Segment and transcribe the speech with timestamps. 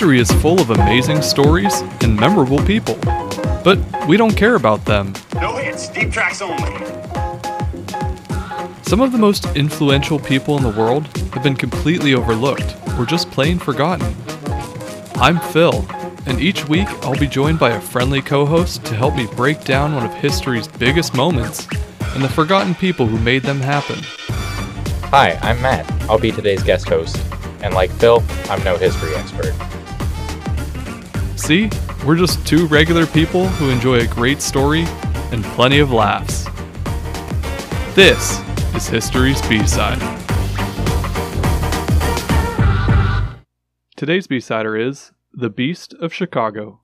[0.00, 2.96] History is full of amazing stories and memorable people,
[3.62, 3.78] but
[4.08, 5.12] we don't care about them.
[5.34, 6.86] No hits, deep tracks only.
[8.80, 13.30] Some of the most influential people in the world have been completely overlooked or just
[13.30, 14.16] plain forgotten.
[15.16, 15.84] I'm Phil,
[16.24, 19.64] and each week I'll be joined by a friendly co host to help me break
[19.64, 21.68] down one of history's biggest moments
[22.14, 23.98] and the forgotten people who made them happen.
[25.10, 25.92] Hi, I'm Matt.
[26.08, 27.22] I'll be today's guest host.
[27.62, 29.54] And like Phil, I'm no history expert.
[31.50, 31.68] See,
[32.06, 34.84] we're just two regular people who enjoy a great story
[35.32, 36.44] and plenty of laughs.
[37.96, 38.38] This
[38.76, 39.98] is History's B-Side.
[43.96, 46.82] Today's B-Sider is The Beast of Chicago.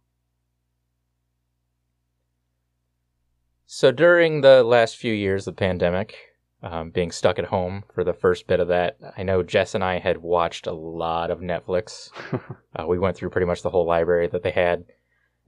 [3.66, 6.16] So during the last few years of the pandemic,
[6.62, 9.84] um, being stuck at home for the first bit of that, I know Jess and
[9.84, 12.10] I had watched a lot of Netflix.
[12.76, 14.84] uh, we went through pretty much the whole library that they had.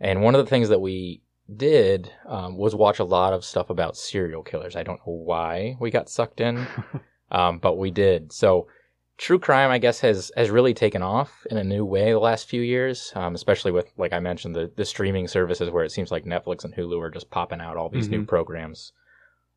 [0.01, 1.23] And one of the things that we
[1.55, 4.77] did um, was watch a lot of stuff about serial killers.
[4.77, 6.67] I don't know why we got sucked in,
[7.33, 8.33] um, but we did.
[8.33, 8.69] So
[9.17, 12.49] true crime, I guess, has has really taken off in a new way the last
[12.49, 16.13] few years, um, especially with, like I mentioned, the the streaming services where it seems
[16.13, 18.29] like Netflix and Hulu are just popping out all these new Mhm.
[18.29, 18.93] programs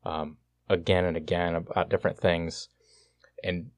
[0.04, 0.38] um,
[0.72, 2.68] again and again about different things,
[3.44, 3.70] and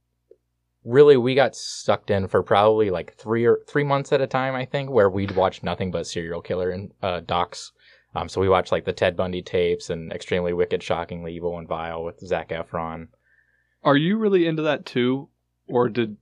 [0.85, 4.55] really we got sucked in for probably like three or three months at a time,
[4.55, 7.73] I think, where we'd watch nothing but serial killer and uh, docs.
[8.15, 11.67] Um, so we watched like the Ted Bundy tapes and Extremely Wicked, Shockingly Evil, and
[11.67, 13.09] Vile with Zac Efron.
[13.83, 15.29] Are you really into that too,
[15.67, 16.17] or did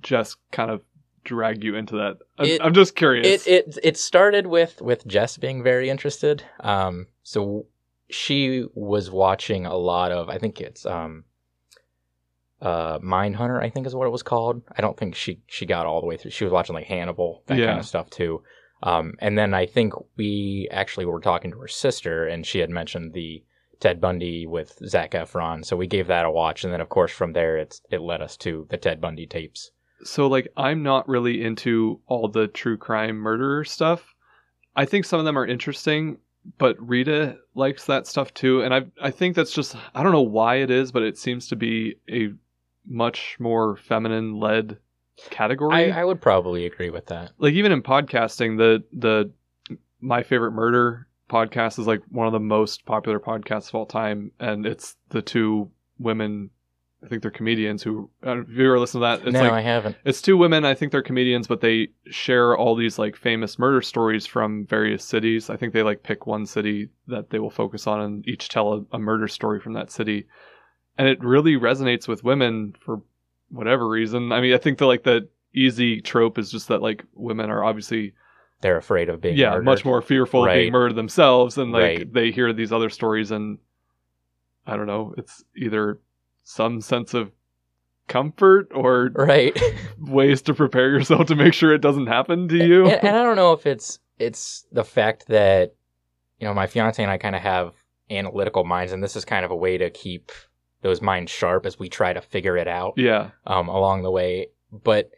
[0.00, 0.82] Jess kind of
[1.24, 2.18] drag you into that?
[2.38, 3.46] I'm, It- I'm just curious.
[3.46, 6.44] It it it started with with Jess being very interested.
[6.60, 7.66] Um, so
[8.12, 11.24] she was watching a lot of I think it's um,
[12.60, 14.62] uh, Mindhunter I think is what it was called.
[14.76, 16.30] I don't think she she got all the way through.
[16.30, 17.66] She was watching like Hannibal that Yeah.
[17.66, 18.42] kind of stuff too.
[18.84, 22.68] Um, and then I think we actually were talking to her sister, and she had
[22.70, 23.44] mentioned the
[23.78, 25.64] Ted Bundy with Zac Efron.
[25.64, 28.20] So we gave that a watch, and then of course from there it's it led
[28.22, 29.70] us to the Ted Bundy tapes.
[30.04, 34.14] so like I'm not really into all the true crime murderer stuff.
[34.74, 36.18] I think some of them are interesting,
[36.58, 40.22] but Rita likes that stuff too, and I I think that's just I don't know
[40.22, 42.32] why it is, but it seems to be a
[42.86, 44.78] much more feminine led
[45.30, 45.92] category.
[45.92, 47.32] I, I would probably agree with that.
[47.38, 49.30] like even in podcasting, the the
[50.00, 54.32] my favorite murder podcast is like one of the most popular podcasts of all time,
[54.40, 56.50] and it's the two women.
[57.04, 58.10] I think they're comedians who.
[58.24, 59.96] Uh, if you ever listen to that, it's no, like I haven't.
[60.04, 60.64] it's two women.
[60.64, 65.04] I think they're comedians, but they share all these like famous murder stories from various
[65.04, 65.50] cities.
[65.50, 68.72] I think they like pick one city that they will focus on and each tell
[68.74, 70.26] a, a murder story from that city.
[70.96, 73.02] And it really resonates with women for
[73.50, 74.30] whatever reason.
[74.30, 77.64] I mean, I think the like the easy trope is just that like women are
[77.64, 78.14] obviously
[78.60, 79.64] They're afraid of being yeah murdered.
[79.64, 82.12] much more fearful of being murdered themselves, and like Right.
[82.12, 83.58] they hear these other stories and
[84.66, 85.14] I don't know.
[85.18, 85.98] It's either
[86.42, 87.32] some sense of
[88.08, 89.58] comfort or right.
[89.98, 92.84] ways to prepare yourself to make sure it doesn't happen to you.
[92.86, 95.74] and, and I don't know if it's it's the fact that
[96.38, 97.74] you know my fiance and I kind of have
[98.10, 100.32] analytical minds, and this is kind of a way to keep
[100.82, 104.48] those minds sharp as we try to figure it out yeah, um, along the way.
[104.72, 105.10] But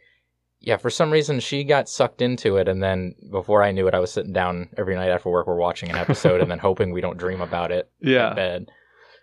[0.59, 3.93] yeah, for some reason she got sucked into it, and then before I knew it,
[3.93, 6.91] I was sitting down every night after work, we're watching an episode, and then hoping
[6.91, 8.71] we don't dream about it in yeah, bed.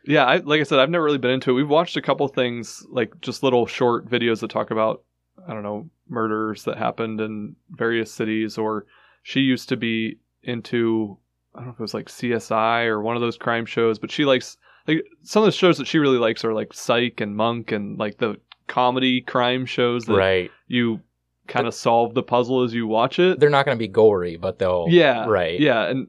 [0.04, 0.24] Yeah.
[0.24, 1.54] I, like I said, I've never really been into it.
[1.54, 5.02] We've watched a couple things, like just little short videos that talk about,
[5.48, 8.58] I don't know, murders that happened in various cities.
[8.58, 8.86] Or
[9.22, 11.16] she used to be into,
[11.54, 14.10] I don't know if it was like CSI or one of those crime shows, but
[14.10, 14.56] she likes
[14.88, 17.98] like some of the shows that she really likes are like Psych and Monk and
[17.98, 20.50] like the comedy crime shows that Right.
[20.66, 21.00] you
[21.48, 23.38] kind of solve the puzzle as you watch it.
[23.38, 25.58] They're not going to be gory, but they'll yeah right.
[25.60, 26.06] yeah and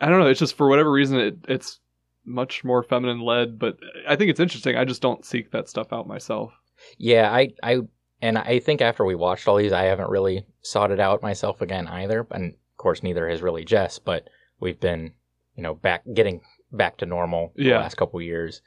[0.00, 1.78] i don't know it's just for whatever reason it, it's
[2.26, 3.76] much more feminine led but
[4.08, 6.52] i think it's interesting i just don't seek that stuff out myself
[6.98, 7.78] Yeah, I, I,
[8.20, 11.62] and I think after we watched all these, I haven't really sought it out myself
[11.62, 12.26] again either.
[12.32, 13.98] And of course, neither has really Jess.
[14.00, 14.28] But
[14.60, 15.12] we've been,
[15.56, 16.40] you know, back getting
[16.72, 17.74] back to normal Yeah.
[17.74, 18.60] the last couple of years.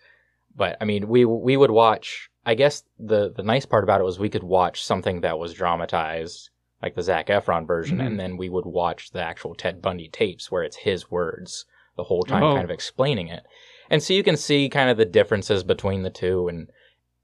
[0.55, 2.29] But I mean, we we would watch.
[2.45, 5.53] I guess the the nice part about it was we could watch something that was
[5.53, 6.49] dramatized,
[6.81, 8.05] like the Zac Efron version, Mhm.
[8.07, 11.65] and then we would watch the actual Ted Bundy tapes where it's his words
[11.97, 12.53] the whole time, Oh.
[12.53, 13.43] kind of explaining it.
[13.89, 16.69] And so you can see kind of the differences between the two, and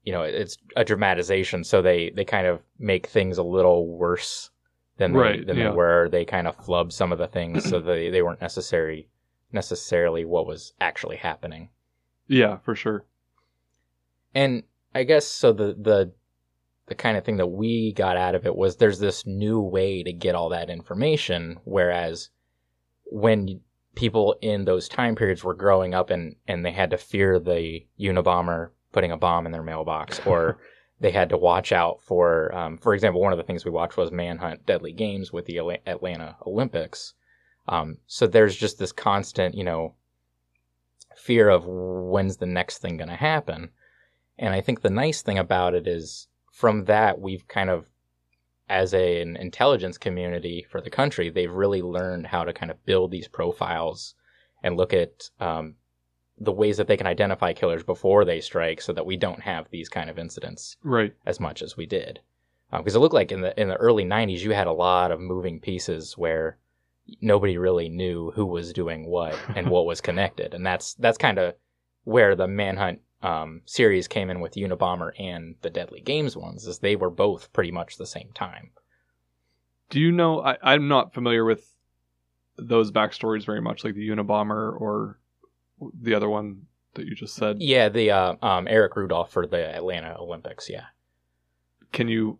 [0.02, 4.50] you know, it's a dramatization, so they they kind of make things a little worse
[4.98, 5.70] than they, Right, than yeah.
[5.70, 6.08] they were.
[6.10, 9.08] They kind of flub some of the things, so they they weren't necessary
[9.52, 11.68] necessarily what was actually happening.
[12.26, 13.04] yeah for sure
[14.34, 15.52] And I guess so.
[15.52, 16.12] The the
[16.86, 20.02] the kind of thing that we got out of it was there's this new way
[20.02, 22.30] to get all that information, whereas
[23.06, 23.60] when
[23.94, 27.80] people in those time periods were growing up and and they had to fear the
[27.98, 30.58] Unabomber putting a bomb in their mailbox or
[31.00, 33.96] they had to watch out for um, for example one of the things we watched
[33.96, 37.14] was manhunt deadly games with the atlanta olympics.
[37.66, 39.94] Um, so there's just this constant you know
[41.16, 43.70] fear of when's the next thing going to happen.
[44.38, 47.88] And i think the nice thing about it is from that we've kind of
[48.68, 52.84] as a, an intelligence community for the country they've really learned how to kind of
[52.86, 54.14] build these profiles
[54.62, 55.74] and look at um,
[56.38, 59.68] the ways that they can identify killers before they strike so that we don't have
[59.70, 61.12] these kind of incidents Right.
[61.26, 62.20] as much as we did
[62.72, 65.20] because it looked like in the in the early 90s you had a lot of
[65.20, 66.58] moving pieces where
[67.20, 71.38] nobody really knew who was doing what and what was connected and that's that's kind
[71.38, 71.54] of
[72.04, 76.78] where the manhunt um, series came in with unabomber and the deadly games ones is
[76.78, 78.70] they were both pretty much the same time
[79.90, 80.40] Do you know?
[80.42, 81.70] I, I'm not familiar with
[82.56, 85.18] those backstories very much, like the Unabomber or
[86.00, 86.62] the other one
[86.94, 87.56] that you just said.
[87.60, 90.84] yeah the uh, um, eric rudolph for the atlanta olympics yeah
[91.92, 92.38] Can you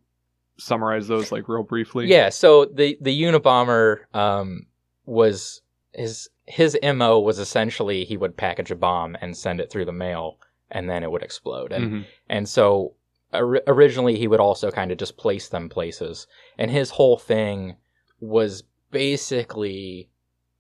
[0.57, 2.07] summarize those like real briefly?
[2.07, 4.67] Yeah, so the the Unabomber um,
[5.05, 9.85] was his his mo was essentially he would package a bomb and send it through
[9.87, 10.39] the mail,
[10.75, 11.73] and then it would explode.
[11.73, 12.05] And Mhm.
[12.29, 12.95] and so
[13.33, 16.27] or- originally he would also kind of just place them places,
[16.59, 17.77] and his whole thing
[18.21, 20.09] was basically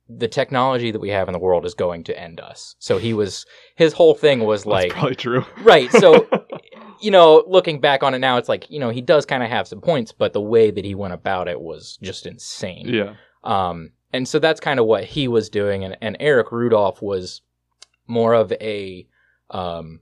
[0.09, 2.77] the technology that we have in the world is going to end us.
[2.79, 3.47] So he was
[3.77, 5.45] his whole thing was That's like probably true.
[5.63, 5.91] right.
[5.93, 6.27] So
[7.01, 9.49] you know, looking back on it now, it's like you know he does kind of
[9.51, 12.87] have some points, but the way that he went about it was just insane.
[12.89, 13.15] yeah.
[13.45, 17.43] Um, and so that's kind of what he was doing, and, and Eric Rudolph was
[18.07, 19.07] more of a,
[19.51, 20.01] um,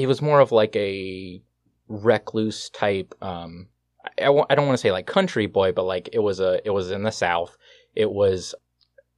[0.00, 1.42] he was more of like a
[1.88, 3.14] recluse type.
[3.22, 3.68] Um,
[4.04, 6.40] I, I w- I don't want to say like country boy, but like it was
[6.40, 7.56] a, it was in the South.
[7.94, 8.54] It was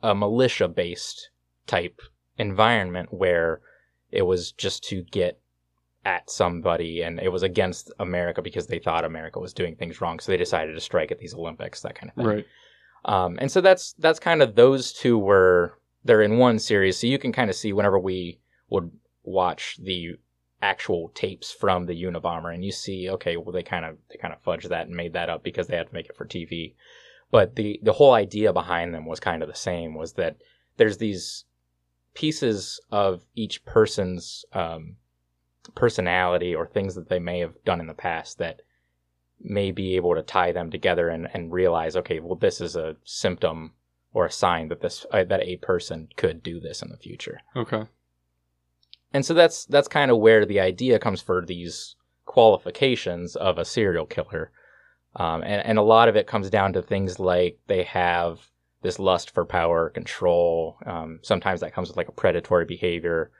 [0.02, 1.30] a militia based
[1.66, 2.00] type
[2.38, 3.60] environment where
[4.10, 5.40] it was just to get
[6.04, 10.18] at somebody and it was against America because they thought America was doing things wrong.
[10.18, 12.26] So they decided to strike at these Olympics, that kind of thing.
[12.26, 12.46] Right.
[13.04, 17.06] Um, and so that's that's kind of those two were they're in one series, so
[17.06, 18.40] you can kind of see whenever we
[18.70, 18.90] would
[19.22, 20.16] watch the
[20.62, 24.34] actual tapes from the Unabomber, and you see, okay, well they kind of they kind
[24.34, 26.74] of fudged that and made that up because they had to make it for TV.
[27.30, 29.94] But the the whole idea behind them was kind of the same.
[29.94, 30.36] Was that
[30.76, 31.44] there's these
[32.14, 34.96] pieces of each person's um,
[35.74, 38.62] personality or things that they may have done in the past that
[39.40, 42.96] may be able to tie them together and, and realize, okay, well, this is a
[43.04, 43.72] symptom
[44.12, 47.40] or a sign that this uh, that a person could do this in the future.
[47.56, 47.84] Okay.
[49.12, 51.96] And so that's that's kind of where the idea comes for these
[52.26, 54.50] qualifications of a serial killer,
[55.16, 58.40] um, and and a lot of it comes down to things like they have
[58.82, 60.76] this lust for power, control.
[60.86, 63.30] Um, sometimes that comes with like a predatory behavior.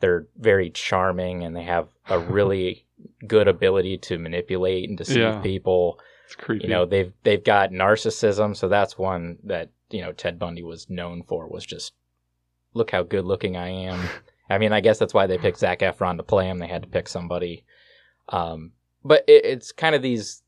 [0.00, 2.84] They're very charming and they have a really
[3.26, 5.40] good ability to manipulate and deceive Yeah.
[5.40, 5.98] people.
[6.26, 6.64] It's creepy.
[6.64, 10.90] You know, they've they've got narcissism, so that's one that you know Ted Bundy was
[10.90, 11.46] known for.
[11.48, 11.92] Was just
[12.74, 14.00] look how good looking I am.
[14.48, 16.58] I mean, I guess that's why they picked Zac Efron to play him.
[16.58, 17.64] They had to pick somebody.
[18.28, 18.72] Um,
[19.04, 20.42] but it, it's kind of these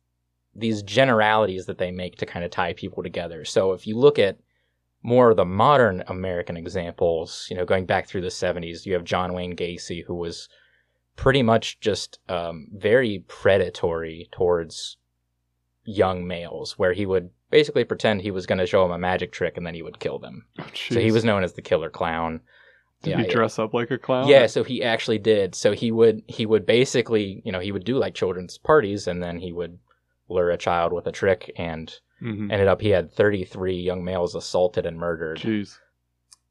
[0.55, 3.45] these generalities that they make to kind of tie people together.
[3.45, 4.39] So if you look at
[5.03, 9.05] more of the modern American examples, you know, going back through the '70s, you have
[9.05, 10.49] John Wayne Gacy, who was
[11.17, 14.97] pretty much just um, very predatory towards
[15.85, 19.33] young males, where he would basically pretend he was going to show them a magic
[19.33, 20.45] trick and then he would kill them.
[20.59, 22.41] Oh, So he was known as the killer clown.
[23.07, 23.33] Did yeah, he yeah.
[23.33, 24.29] dress up like a clown?
[24.29, 25.55] Yeah, so he actually did.
[25.55, 29.23] So he would he would basically, you know, he would do like children's parties and
[29.23, 29.79] then he would
[30.29, 34.35] lure a child with a trick and hmm ended up he had 33 young males
[34.35, 35.39] assaulted and murdered.
[35.39, 35.79] Jeez.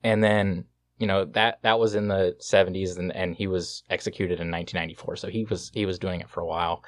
[0.03, 0.65] And then,
[0.99, 5.17] you know, that that was in the 70s and and he was executed in 1994.
[5.17, 6.83] So he was he was doing it for a while.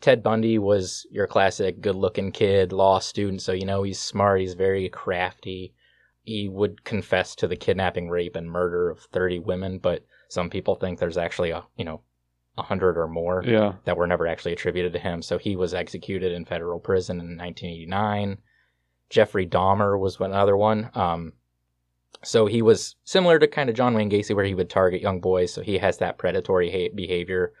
[0.00, 4.54] Ted Bundy was your classic good-looking kid, law student, so you know he's smart, he's
[4.54, 5.74] very crafty.
[6.30, 10.76] He would confess to the kidnapping, rape and murder of 30 women, but some people
[10.76, 12.02] think there's actually a, you know,
[12.54, 13.74] 100 or more Yeah.
[13.84, 15.22] that were never actually attributed to him.
[15.22, 18.38] So he was executed in federal prison in 1989.
[19.08, 20.90] Jeffrey Dahmer was another one.
[20.94, 21.32] Um,
[22.22, 25.20] so he was similar to kind of John Wayne Gacy, where he would target young
[25.20, 25.52] boys.
[25.52, 27.52] So he has that predatory ha- behavior.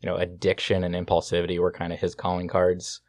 [0.00, 3.02] You know, addiction and impulsivity were kind of his calling cards.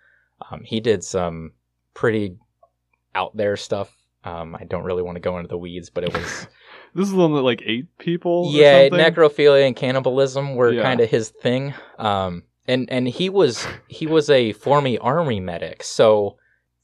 [0.51, 1.53] Um, he did some
[1.95, 2.35] pretty
[3.15, 3.96] out there stuff.
[4.23, 6.47] Um, I don't really want to go into the weeds, but it was
[6.95, 8.47] This is the one that like eight people.
[8.47, 10.81] or yeah, necrophilia and cannibalism were Yeah.
[10.83, 11.73] kind of his thing.
[11.97, 16.35] Um, and and he was he was a former army medic so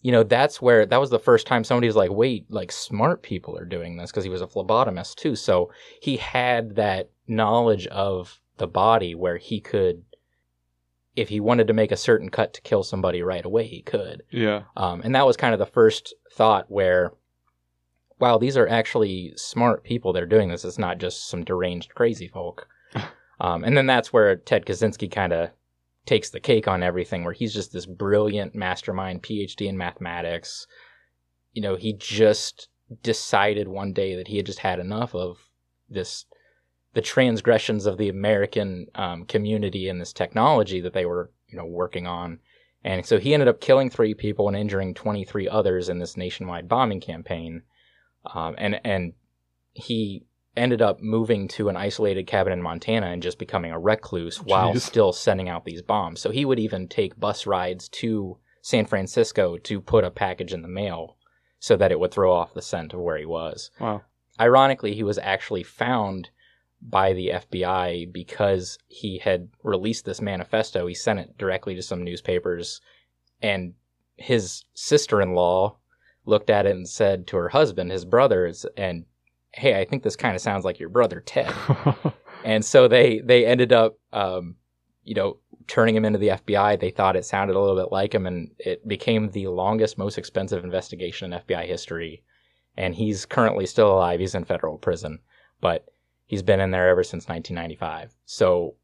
[0.02, 3.22] you know that's where that was the first time somebody was like wait like smart
[3.22, 5.70] people are doing this because he was a phlebotomist too so
[6.02, 10.04] he had that knowledge of the body where he could
[11.18, 14.24] if he wanted to make a certain cut to kill somebody right away he could
[14.32, 14.64] Yeah.
[14.78, 17.12] um, and that was kind of the first thought where
[18.24, 20.64] wow these are actually smart people that are doing this.
[20.64, 22.68] It's not just some deranged crazy folk.
[23.40, 25.50] Um, and then that's where ted kaczynski kind of
[26.06, 30.68] takes the cake on everything where he's just this brilliant mastermind phd in mathematics.
[31.52, 32.70] You know he just
[33.02, 35.50] decided one day that he had just had enough of
[35.90, 36.26] this
[36.94, 41.66] the transgressions of the american um, community and this technology that they were you know
[41.66, 42.40] working on.
[42.84, 46.70] And so he ended up killing three people and injuring 23 others in this nationwide
[46.70, 47.64] bombing campaign
[48.26, 49.14] um, and and
[49.74, 50.26] he
[50.56, 54.76] ended up moving to an isolated cabin in Montana and just becoming a recluse while
[54.76, 56.22] still sending out these bombs.
[56.22, 60.62] So he would even take bus rides to San Francisco to put a package in
[60.62, 61.18] the mail
[61.60, 63.72] so that it would throw off the scent of where he was.
[63.80, 64.04] Wow.
[64.40, 66.30] Ironically, he was actually found
[66.82, 70.86] by the FBI because he had released this manifesto.
[70.86, 72.82] He sent it directly to some newspapers,
[73.42, 73.74] and
[74.18, 75.78] his sister in law
[76.26, 79.06] looked at it and said to her husband, his brothers, and
[79.52, 81.54] hey, I think this kind of sounds like your brother Ted.
[82.46, 84.56] and so they they ended up, um,
[85.04, 85.38] you know,
[85.68, 86.80] turning him into the FBI.
[86.80, 90.18] They thought it sounded a little bit like him, and it became the longest, most
[90.18, 92.24] expensive investigation in FBI history.
[92.76, 94.20] And he's currently still alive.
[94.20, 95.20] He's in federal prison,
[95.62, 95.86] but
[96.26, 98.16] he's been in there ever since 1995.
[98.26, 98.76] So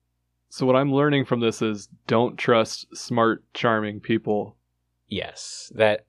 [0.49, 4.55] so what I'm learning from this is don't trust smart, charming people.
[5.07, 6.05] Yes, that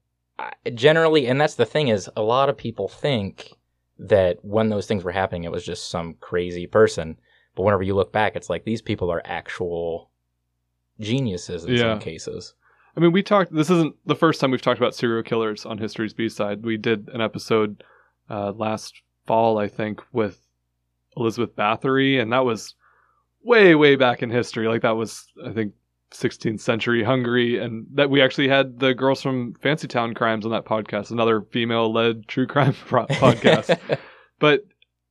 [0.75, 3.52] generally, and that's the thing is, a lot of people think
[3.99, 7.16] that when those things were happening, it was just some crazy person.
[7.54, 10.11] But whenever you look back, it's like these people are actual
[10.99, 11.78] geniuses in Yeah.
[11.94, 12.54] some cases.
[12.97, 13.52] I mean, we talked.
[13.54, 16.64] This isn't the first time we've talked about serial killers on History's B side.
[16.64, 17.82] We did an episode
[18.28, 20.40] uh, last fall, I think, with
[21.16, 22.75] Elizabeth Bathory, and that was
[23.42, 24.68] way, way back in history.
[24.68, 25.73] Like that was, I think,
[26.12, 30.52] 16th century Hungary, and that we actually had the girls from Fancy Town Crimes on
[30.52, 33.79] that podcast, another female-led true crime pro- podcast.
[34.38, 34.64] but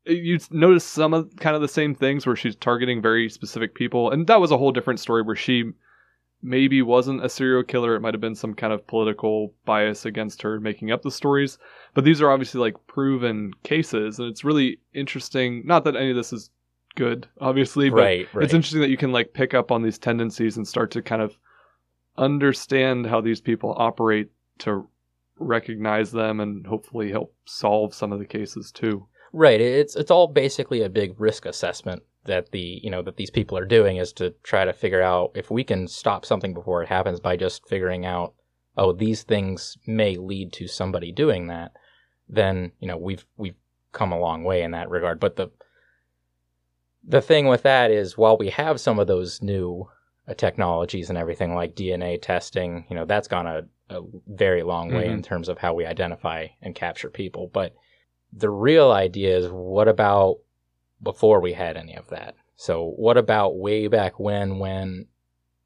[0.05, 4.11] you notice some of kind of the same things where she's targeting very specific people,
[4.11, 5.71] and that was a whole different story where she
[6.41, 7.95] maybe wasn't a serial killer.
[7.95, 11.57] It might have been some kind of political bias against her making up the stories.
[11.93, 15.63] But these are obviously like proven cases, and it's really interesting.
[15.65, 16.49] Not that any of this is
[16.95, 18.43] good, obviously, but right, right.
[18.43, 21.21] it's interesting that you can like pick up on these tendencies and start to kind
[21.21, 21.37] of
[22.17, 24.29] understand how these people operate
[24.59, 24.87] to
[25.37, 29.07] recognize them and hopefully help solve some of the cases too.
[29.31, 29.61] Right.
[29.61, 33.57] It's it's all basically a big risk assessment that the you know that these people
[33.57, 36.89] are doing is to try to figure out if we can stop something before it
[36.89, 38.33] happens by just figuring out
[38.77, 41.71] oh these things may lead to somebody doing that
[42.27, 43.55] then you know we've we've
[43.91, 45.49] come a long way in that regard but the
[47.09, 49.89] the thing with that is while we have some of those new
[50.27, 54.93] uh, technologies and everything like DNA testing you know that's gone a, a very long
[54.93, 55.15] way Mhm.
[55.15, 57.75] in terms of how we identify and capture people but
[58.31, 60.37] the real idea is what about
[61.01, 62.35] before we had any of that?
[62.55, 65.07] So what about way back when when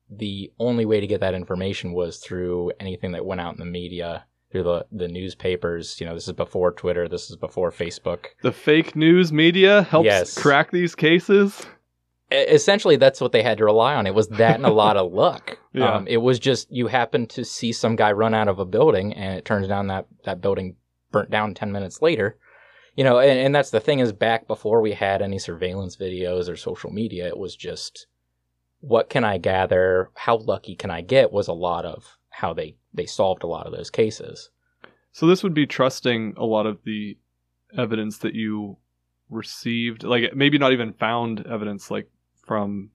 [0.10, 3.66] the only way to get that information was through anything that went out in the
[3.66, 8.28] media, through the the newspapers, you know, this is before Twitter, this is before Facebook.
[8.44, 10.38] The fake news media helps Yes.
[10.38, 11.66] crack these cases.
[12.32, 14.06] Essentially that's what they had to rely on.
[14.08, 15.58] It was that and a lot of luck.
[15.76, 15.92] Yeah.
[15.96, 19.12] Um, it was just you happened to see some guy run out of a building
[19.14, 20.76] and it turns down that that building
[21.12, 22.38] burnt down 10 minutes later.
[22.96, 26.48] You know, and, and that's the thing is back before we had any surveillance videos
[26.48, 28.06] or social media, it was just
[28.82, 30.12] what can I gather?
[30.14, 33.66] How lucky can I get was a lot of how they they solved a lot
[33.66, 34.50] of those cases.
[35.12, 37.18] So this would be trusting a lot of the
[37.78, 38.78] evidence that you
[39.30, 42.10] received, like maybe not even found evidence, like
[42.46, 42.90] from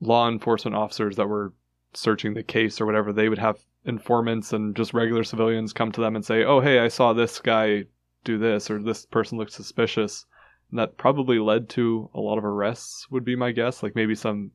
[0.00, 1.52] law enforcement officers that were
[1.94, 3.12] searching the case or whatever.
[3.12, 6.78] They would have informants and just regular civilians come to them and say, "Oh, hey,
[6.78, 7.84] I saw this guy
[8.24, 10.26] do this, or this person looks suspicious."
[10.70, 13.10] And that probably led to a lot of arrests.
[13.10, 14.52] Would be my guess, like maybe some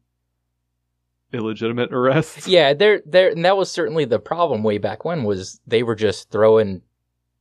[1.33, 2.47] illegitimate arrests.
[2.47, 5.95] Yeah, there there and that was certainly the problem way back when was they were
[5.95, 6.81] just throwing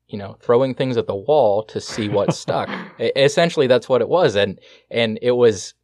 [0.09, 2.69] you know, throwing things at the wall to see what stuck.
[3.01, 5.75] Essentially that's what it was and and it was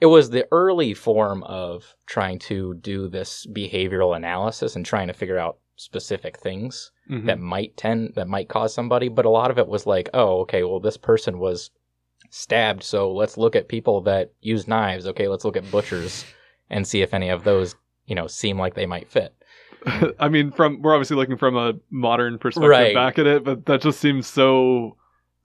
[0.00, 5.12] it was the early form of trying to do this behavioral analysis and trying to
[5.14, 7.26] figure out specific things Mhm.
[7.26, 10.40] that might tend that might cause somebody, but a lot of it was like, oh,
[10.42, 11.70] okay, well this person was
[12.30, 15.06] stabbed, so let's look at people that use knives.
[15.08, 16.24] Okay, let's look at butchers
[16.72, 17.76] and see if any of those
[18.06, 19.32] you know, seem like they might fit.
[20.18, 22.94] I mean, from we're obviously looking from a modern perspective Right.
[22.94, 24.96] back at it, but that just seems so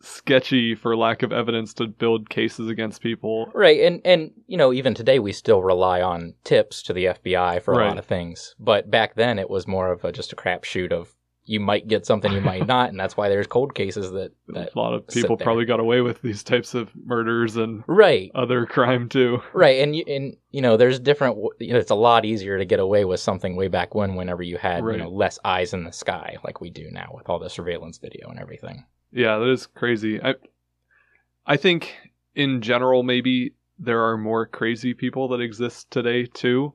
[0.01, 3.51] sketchy for lack of evidence to build cases against people.
[3.53, 7.61] Right, and and you know, even today we still rely on tips to the FBI
[7.61, 7.87] for a Right.
[7.87, 8.55] lot of things.
[8.59, 11.15] But back then it was more of a, just a crapshoot of
[11.47, 14.75] you might get something, you might not, and that's why there's cold cases that that
[14.75, 18.65] a lot of people probably got away with these types of murders and right, other
[18.65, 19.41] crime too.
[19.53, 21.37] right, and you and you know, there's different.
[21.59, 24.43] You know, it's a lot easier to get away with something way back when, whenever
[24.43, 24.97] you had Right.
[24.97, 27.97] you know less eyes in the sky, like we do now with all the surveillance
[27.97, 28.85] video and everything.
[29.11, 30.21] Yeah, that is crazy.
[30.21, 30.35] I
[31.45, 31.95] I think
[32.35, 36.73] in general maybe there are more crazy people that exist today too.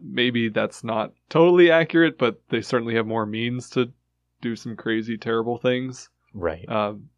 [0.00, 3.92] Maybe that's not totally accurate, but they certainly have more means to
[4.40, 6.08] do some crazy terrible things.
[6.34, 6.68] Right.
[6.68, 7.08] Um,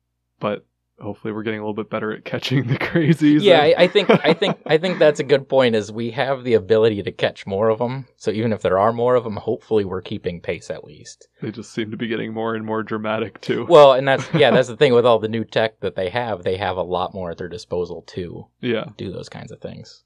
[0.40, 0.64] but
[1.00, 3.42] hopefully we're getting a little bit better at catching the crazies.
[3.42, 5.74] Yeah, and- I, I think I think I think that's a good point.
[5.74, 8.06] Is we have the ability to catch more of them.
[8.16, 11.28] So even if there are more of them, hopefully we're keeping pace at least.
[11.40, 13.66] they just seem to be getting more and more dramatic too.
[13.68, 16.42] Well, and that's yeah, that's the thing with all the new tech that they have.
[16.42, 18.86] They have a lot more at their disposal to yeah.
[18.96, 20.04] do those kinds of things.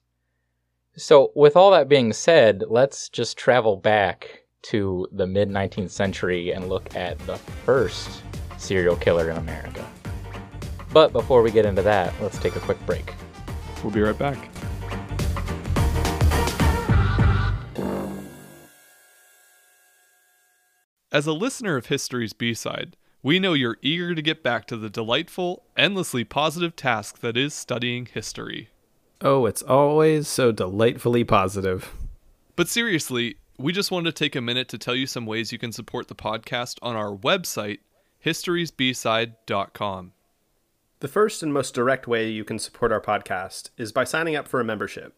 [0.96, 6.50] So with all that being said, let's just travel back to the mid 19th century
[6.50, 8.22] and look at the first
[8.58, 9.88] serial killer in America.
[10.92, 13.14] But before we get into that, let's take a quick break.
[13.82, 14.50] We'll be right back.
[21.10, 24.90] As a listener of History's B-Side, we know you're eager to get back to the
[24.90, 28.68] delightful, endlessly positive task that is studying history.
[29.24, 31.94] Oh, it's always so delightfully positive.
[32.56, 35.58] But seriously, we just wanted to take a minute to tell you some ways you
[35.58, 37.78] can support the podcast on our website,
[38.24, 40.12] historysbside.com.
[40.98, 44.48] The first and most direct way you can support our podcast is by signing up
[44.48, 45.14] for a membership.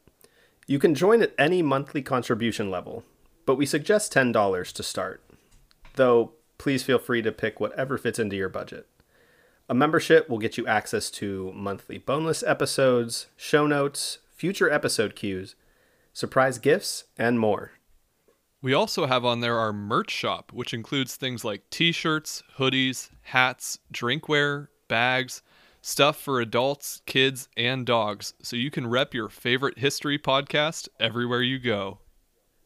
[0.66, 3.04] You can join at any monthly contribution level,
[3.46, 5.22] but we suggest $10 to start.
[5.94, 8.86] Though, please feel free to pick whatever fits into your budget.
[9.68, 15.54] A membership will get you access to monthly boneless episodes, show notes, future episode cues,
[16.12, 17.72] surprise gifts, and more.
[18.60, 23.10] We also have on there our merch shop, which includes things like t shirts, hoodies,
[23.22, 25.42] hats, drinkware, bags,
[25.80, 31.42] stuff for adults, kids, and dogs, so you can rep your favorite history podcast everywhere
[31.42, 31.98] you go.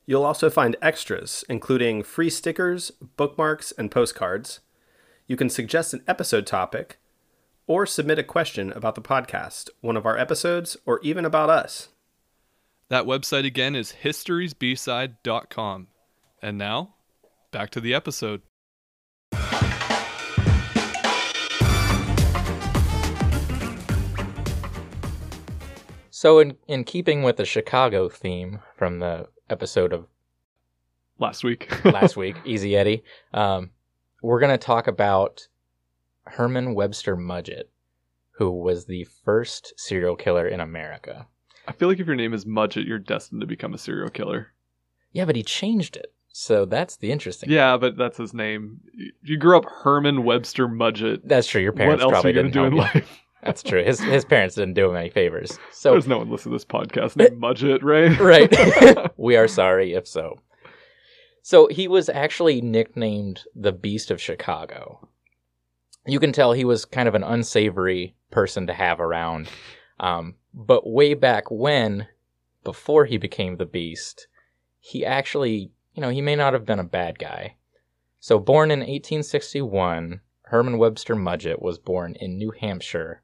[0.06, 4.60] You'll also find extras, including free stickers, bookmarks, and postcards.
[5.28, 6.98] You can suggest an episode topic,
[7.66, 11.88] or submit a question about the podcast, one of our episodes, or even about us.
[12.88, 15.88] That website again is historysbside.com.
[16.40, 16.94] And now,
[17.50, 18.40] back to the episode.
[26.08, 30.06] So, in, in keeping with the Chicago theme from the episode of
[31.18, 31.84] Last week.
[31.84, 33.02] last week, Easy Eddie,
[33.34, 33.70] um,
[34.22, 35.48] we're going to talk about
[36.24, 37.64] Herman Webster Mudgett,
[38.32, 41.26] who was the first serial killer in America.
[41.66, 44.48] I feel like if your name is Mudgett, you're destined to become a serial killer.
[45.12, 46.12] Yeah, but he changed it.
[46.30, 47.50] So that's the interesting.
[47.50, 48.80] Yeah, but that's his name.
[49.22, 51.22] You grew up Herman Webster Mudgett.
[51.24, 51.60] That's true.
[51.60, 52.78] Your parents What else are probably you didn't do in you.
[52.78, 53.20] life?
[53.42, 53.84] That's true.
[53.84, 55.60] His his parents didn't do him any favors.
[55.70, 58.18] So There's no one listening to this podcast named Mudgett, right?
[58.18, 59.12] right.
[59.16, 60.40] we are sorry if so.
[61.48, 65.08] So he was actually nicknamed the Beast of Chicago.
[66.04, 69.48] You can tell he was kind of an unsavory person to have around.
[69.98, 72.06] Um, but way back when,
[72.64, 74.26] before he became the Beast,
[74.78, 77.56] he actually, you know, he may not have been a bad guy.
[78.20, 83.22] So, born in 1861, Herman Webster Mudgett was born in New Hampshire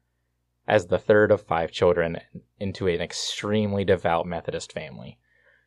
[0.67, 2.17] as the third of five children
[2.59, 5.19] into an extremely devout Methodist family.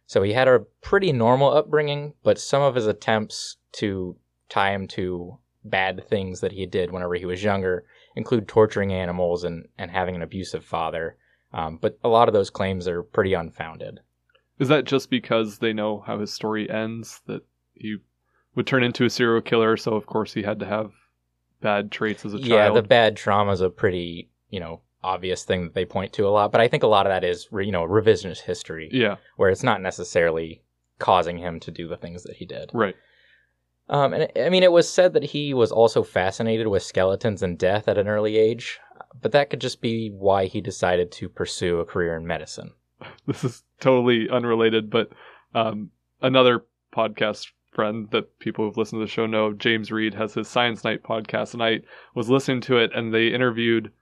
[0.09, 4.17] So he had a pretty normal upbringing, but some of his attempts to
[4.49, 7.85] tie him to bad things that he did whenever he was younger
[8.17, 11.19] include torturing animals and, and having an abusive father.
[11.53, 14.01] Um, but a lot of those claims are pretty unfounded.
[14.59, 17.43] Is that just because they know how his story ends that
[17.75, 17.99] he
[18.55, 19.77] would turn into a serial killer?
[19.77, 20.93] So of course he had to have
[21.61, 22.49] bad traits as a child?
[22.49, 26.27] Yeah, the bad trauma is a pretty, you know, obvious thing that they point to
[26.27, 26.53] a lot.
[26.53, 29.51] But I think a lot of that is, re- you know, revisionist history, yeah, where
[29.51, 30.63] it's not necessarily
[30.99, 32.71] causing him to do the things that he did.
[32.73, 32.97] right.
[33.91, 37.59] Um, and I mean, it was said that he was also fascinated with skeletons and
[37.59, 38.79] death at an early age,
[39.19, 42.73] but that could just be why he decided to pursue a career in medicine.
[43.27, 45.11] This is totally unrelated, but
[45.55, 50.35] um, another podcast friend that people who've listened to the show know, James Reed, has
[50.35, 51.81] his Science Night podcast, and I
[52.15, 53.93] was listening to it, and they interviewed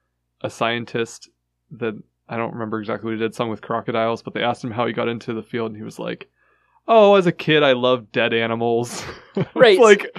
[0.43, 1.29] a scientist
[1.73, 1.95] that
[2.29, 4.87] I don't remember exactly what he did, some with crocodiles, but they asked him how
[4.87, 6.29] he got into the field, and he was like,
[6.89, 9.05] oh, as a kid, I loved dead animals.
[9.55, 9.79] Right.
[9.79, 10.17] like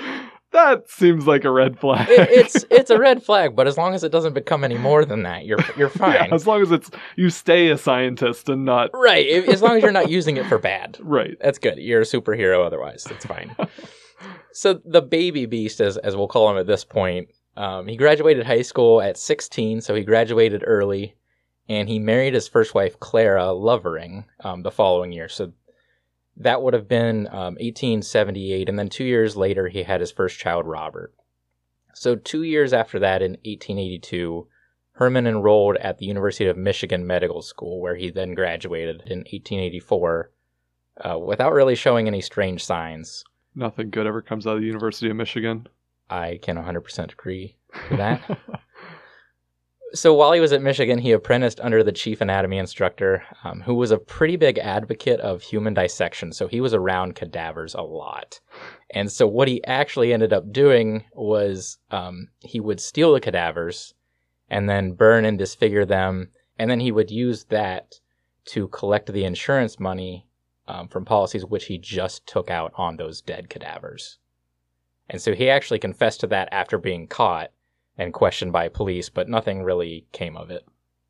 [0.52, 2.08] that seems like a red flag.
[2.10, 5.06] It, it's it's a red flag, but as long as it doesn't become any more
[5.06, 6.14] than that, you're you're fine.
[6.14, 9.28] Yeah, as long as it's you stay a scientist and not Right.
[9.48, 10.98] As long as you're not using it for bad.
[11.02, 11.36] right.
[11.42, 11.78] That's good.
[11.80, 13.06] You're a superhero otherwise.
[13.06, 13.56] That's fine.
[14.54, 18.46] so the baby beast, as as we'll call him at this point, um, he graduated
[18.46, 21.16] high school at 16, so he graduated early,
[21.68, 25.28] and he married his first wife, Clara Lovering, um, the following year.
[25.28, 25.54] So
[26.38, 30.38] that would have been um, 1878, and then two years later, he had his first
[30.38, 31.16] child, Robert.
[31.96, 34.48] So two years after that, in 1882,
[34.92, 40.32] Herman enrolled at the University of Michigan Medical School, where he then graduated in 1884
[41.04, 43.24] uh, without really showing any strange signs.
[43.56, 45.68] Nothing good ever comes out of the University of Michigan.
[46.10, 47.58] I can 100% agree
[47.90, 48.40] with that.
[49.94, 53.74] so while he was at Michigan, he apprenticed under the chief anatomy instructor, um, who
[53.76, 56.32] was a pretty big advocate of human dissection.
[56.32, 58.40] So he was around cadavers a lot.
[58.92, 63.94] And so what he actually ended up doing was um, he would steal the cadavers
[64.50, 66.30] and then burn and disfigure them.
[66.58, 67.96] And then he would use that
[68.46, 70.28] to collect the insurance money
[70.68, 74.20] um, from policies which he just took out on those dead cadavers.
[75.10, 77.52] And so he actually confessed to that after being caught
[77.98, 80.66] and questioned by police, but nothing really came of it.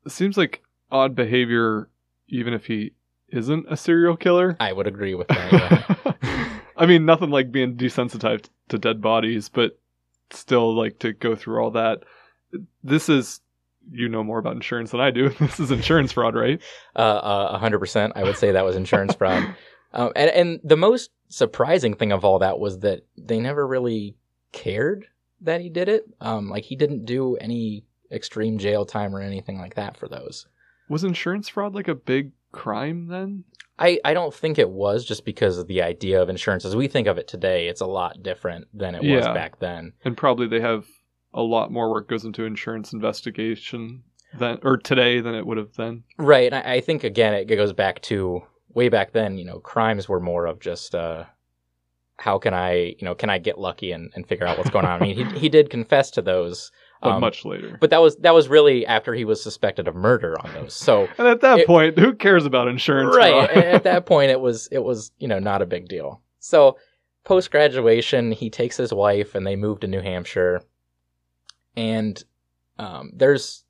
[0.06, 1.88] It seems like odd behavior,
[2.28, 2.92] even if he
[3.28, 4.56] isn't a serial killer.
[4.60, 5.52] I would agree with that.
[5.52, 6.58] Yeah.
[6.76, 9.78] I mean, nothing like being desensitized to dead bodies, but
[10.30, 12.04] still, like to go through all that.
[12.82, 13.40] This is,
[13.90, 15.30] you know more about insurance than I do.
[15.40, 16.60] This is insurance fraud, right?
[16.96, 18.12] uh, uh, 100%.
[18.14, 19.54] I would say that was insurance fraud.
[19.90, 24.16] Um, and, and the most surprising thing of all that was that they never really
[24.52, 25.06] cared
[25.40, 26.04] that he did it.
[26.20, 30.46] Um, like, he didn't do any extreme jail time or anything like that for those.
[30.88, 33.44] Was insurance fraud like a big crime then?
[33.78, 36.64] I, I don't think it was just because of the idea of insurance.
[36.64, 39.92] As we think of it today, it's a lot different than it was back then.
[40.04, 40.86] And probably they have
[41.32, 44.02] a lot more work goes into insurance investigation
[44.36, 46.02] than or today than it would have then.
[46.16, 46.52] Right.
[46.52, 48.42] And I, I think again it goes back to
[48.78, 51.24] way back then, you know, crimes were more of just uh
[52.16, 54.84] how can I, you know, can I get lucky and, and figure out what's going
[54.84, 55.02] on?
[55.02, 56.70] I mean, he he did confess to those.
[57.00, 57.78] But um, much later.
[57.80, 60.74] but that was that was really after he was suspected of murder on those.
[60.74, 64.40] So and at that it- point, who cares about insurance right at that point it
[64.40, 66.20] was it was, you know, not a big deal.
[66.40, 66.76] So
[67.22, 70.60] post graduation, he takes his wife and they move to New Hampshire.
[71.76, 72.20] And
[72.80, 73.64] um, there's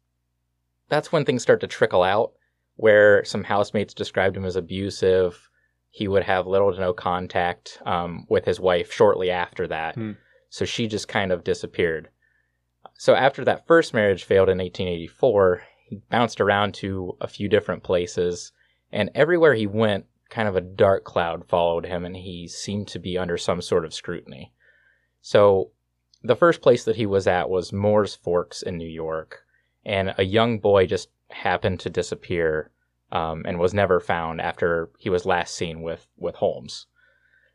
[0.88, 2.32] that's when things start to trickle out
[2.78, 5.50] where some housemates described him as abusive.
[5.90, 9.96] He would have little to no contact um, with his wife shortly after that.
[9.96, 10.12] Hmm.
[10.48, 12.08] So she just kind of disappeared.
[12.94, 17.82] So after that first marriage failed in 1884, he bounced around to a few different
[17.82, 18.52] places,
[18.92, 23.00] and everywhere he went, kind of a dark cloud followed him, and he seemed to
[23.00, 24.52] be under some sort of scrutiny.
[25.20, 25.72] So
[26.22, 29.40] the first place that he was at was Mooers Forks in New York,
[29.84, 32.70] and a young boy just happened to disappear
[33.12, 36.86] um, and was never found after he was last seen with with Holmes.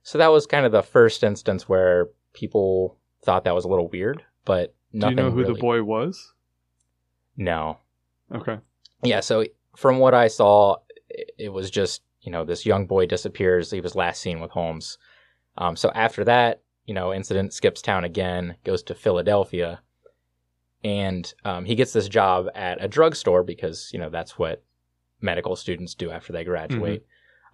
[0.01, 3.87] So that was kind of the first instance where people thought that was a little
[3.87, 6.33] weird, but Do you know who really- the boy was?
[7.37, 7.79] No.
[8.33, 8.59] Okay.
[9.03, 9.21] Yeah.
[9.21, 10.77] So from what I saw,
[11.09, 13.71] it, it was just you know this young boy disappears.
[13.71, 14.97] He was last seen with Holmes.
[15.57, 19.81] Um, so after that, you know, incident skips town again, goes to Philadelphia,
[20.83, 24.63] and um, he gets this job at a drugstore because you know that's what
[25.21, 27.05] medical students do after they graduate.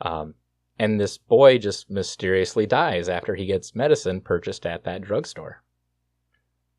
[0.02, 0.34] Um,
[0.80, 5.62] and this boy just mysteriously dies after he gets medicine purchased at that drugstore.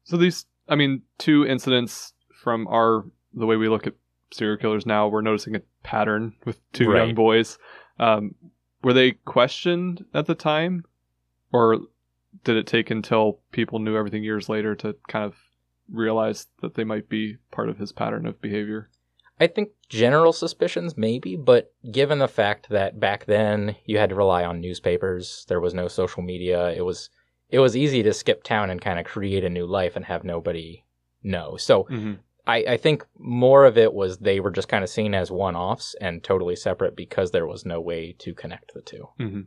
[0.05, 3.95] So these, I mean, two incidents from our the way we look at
[4.33, 7.59] serial killers now, we're noticing a pattern with two young boys.
[7.99, 8.35] Um,
[8.83, 10.85] were they questioned at the time,
[11.53, 11.81] or
[12.45, 15.35] did it take until people knew everything years later to kind of
[15.93, 18.91] realize that they might be part of his pattern of behavior?
[19.39, 24.15] I think general suspicions, maybe, but given the fact that back then you had to
[24.15, 27.09] rely on newspapers, there was no social media, it was
[27.49, 30.25] it was easy to skip town and kind of create a new life and have
[30.25, 30.85] nobody
[31.23, 31.57] know.
[31.57, 32.13] So Mm-hmm.
[32.47, 35.55] I, I think more of it was they were just kind of seen as one
[35.55, 39.09] offs and totally separate because there was no way to connect the two.
[39.21, 39.41] Mm-hmm.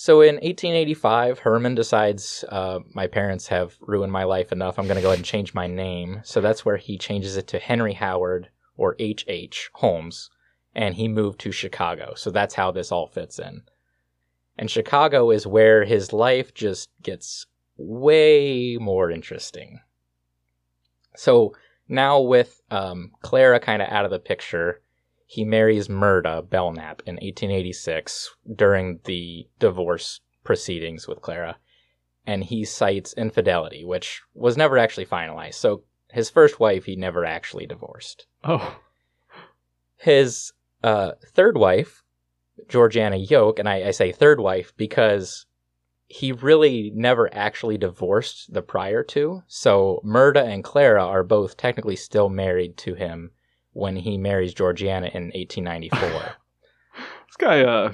[0.00, 4.78] So in 1885, Herman decides, uh, my parents have ruined my life enough.
[4.78, 6.20] I'm going to go ahead and change my name.
[6.22, 9.70] So that's where he changes it to Henry Howard or H.H.
[9.74, 10.30] Holmes,
[10.72, 12.12] and he moved to Chicago.
[12.14, 13.62] So that's how this all fits in.
[14.56, 19.80] And Chicago is where his life just gets way more interesting.
[21.16, 21.56] So
[21.88, 24.80] now with um, Clara kind of out of the picture,
[25.30, 31.58] he marries Myrta Belknap in 1886 during the divorce proceedings with Clara,
[32.26, 35.56] and he cites infidelity, which was never actually finalized.
[35.56, 38.26] So his first wife he never actually divorced.
[38.42, 38.80] Oh,
[39.98, 42.02] His uh, third wife,
[42.66, 45.44] Georgiana Yoke, and I, I say third wife because
[46.06, 49.42] he really never actually divorced the prior two.
[49.46, 53.32] So Myrta and Clara are both technically still married to him
[53.78, 56.00] when he marries Georgiana in 1894.
[56.96, 57.92] this guy uh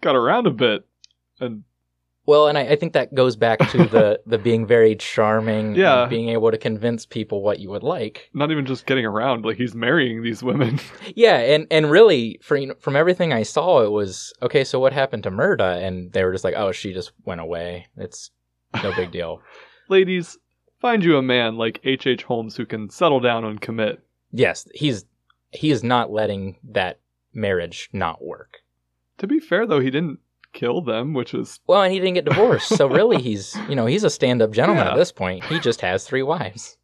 [0.00, 0.84] got around a bit,
[1.40, 1.64] and
[2.24, 6.02] well, and I, I think that goes back to the, the being very charming, Yeah.
[6.02, 8.30] and being able to convince people what you would like.
[8.32, 9.44] not even just getting around.
[9.44, 10.78] Like he's marrying these women.
[11.16, 14.62] Yeah, and and really, for, you know, from everything I saw, it was okay.
[14.62, 15.82] So what happened to Myrta?
[15.82, 17.86] And they were just like, oh, she just went away.
[17.96, 18.30] It's
[18.82, 19.42] no big deal.
[19.88, 20.38] Ladies,
[20.80, 22.06] find you a man like H.
[22.06, 22.22] H.
[22.22, 24.00] Holmes who can settle down and commit.
[24.32, 25.04] Yes, he's
[25.50, 26.98] he is not letting that
[27.32, 28.58] marriage not work.
[29.18, 30.18] To be fair, though, he didn't
[30.52, 33.86] kill them, which is Well, and he didn't get divorced, so really, he's you know
[33.86, 34.92] he's a stand-up gentleman Yeah.
[34.92, 35.44] at this point.
[35.44, 36.76] He just has three wives.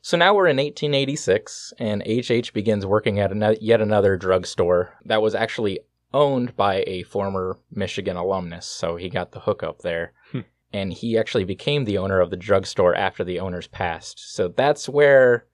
[0.00, 5.20] So now we're in 1886, and HH begins working at ano- yet another drugstore that
[5.22, 5.80] was actually
[6.14, 10.12] owned by a former Michigan alumnus, so he got the hookup there.
[10.32, 10.40] Hmm.
[10.72, 14.34] And he actually became the owner of the drugstore after the owners passed.
[14.34, 15.46] So that's where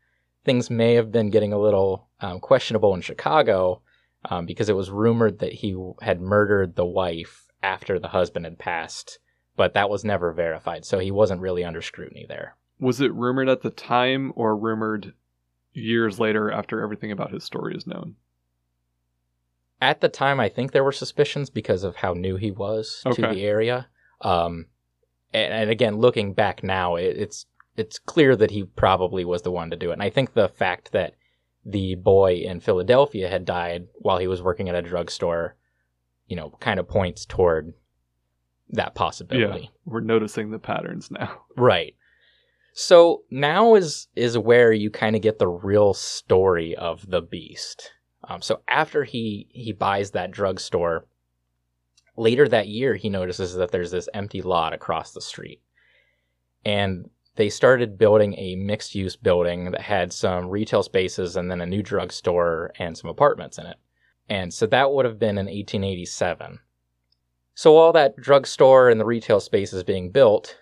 [0.45, 3.83] things may have been getting a little um, questionable in Chicago
[4.27, 8.59] um, because it was rumored that he had murdered the wife after the husband had
[8.59, 9.19] passed,
[9.57, 12.57] but that was never verified, so he wasn't really under scrutiny there.
[12.79, 15.15] was it rumored at the time or rumored
[15.73, 18.17] years later after everything about his story is known?
[19.81, 23.23] At the time, I think there were suspicions because of how new he was to
[23.35, 23.89] the area.
[24.21, 24.67] Um,
[25.33, 29.51] and, and again, looking back now, it, it's it's clear that he probably was the
[29.51, 29.95] one to do it.
[29.95, 31.15] And I think the fact that
[31.65, 35.57] the boy in Philadelphia had died while he was working at a drugstore,
[36.27, 37.75] you know, kind of points toward
[38.71, 39.63] that possibility.
[39.63, 41.41] Yeah, We're noticing the patterns now.
[41.57, 41.95] Right.
[42.77, 47.93] So now is is where you kind of get the real story of the beast.
[48.29, 51.07] Um, so after he he buys that drugstore,
[52.17, 55.63] later that year he notices that there's this empty lot across the street,
[56.65, 61.61] and they started building a mixed use building that had some retail spaces and then
[61.61, 63.77] a new drugstore and some apartments in it.
[64.29, 66.61] And so that would have been in 1887.
[67.55, 70.57] So while that drugstore and the retail space is being built,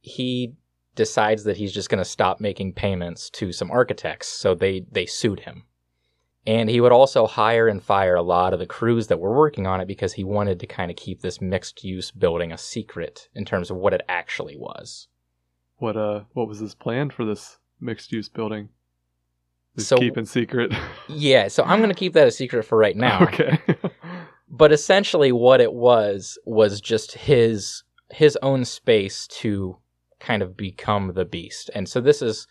[0.00, 0.54] he
[0.94, 5.06] decides that he's just going to stop making payments to some architects, so they they
[5.06, 5.64] sued him.
[6.46, 9.66] And he would also hire and fire a lot of the crews that were working
[9.66, 13.28] on it because he wanted to kind of keep this mixed use building a secret
[13.34, 15.06] in terms of what it actually was.
[15.82, 18.68] What uh what was his plan for this mixed use building?
[19.74, 20.72] Just So- keeping secret.
[21.08, 23.24] Yeah, so I'm going to keep that a secret for right now.
[23.24, 23.58] okay.
[24.48, 29.78] but essentially what it was was just his his own space to
[30.20, 32.46] kind of become the beast and so this is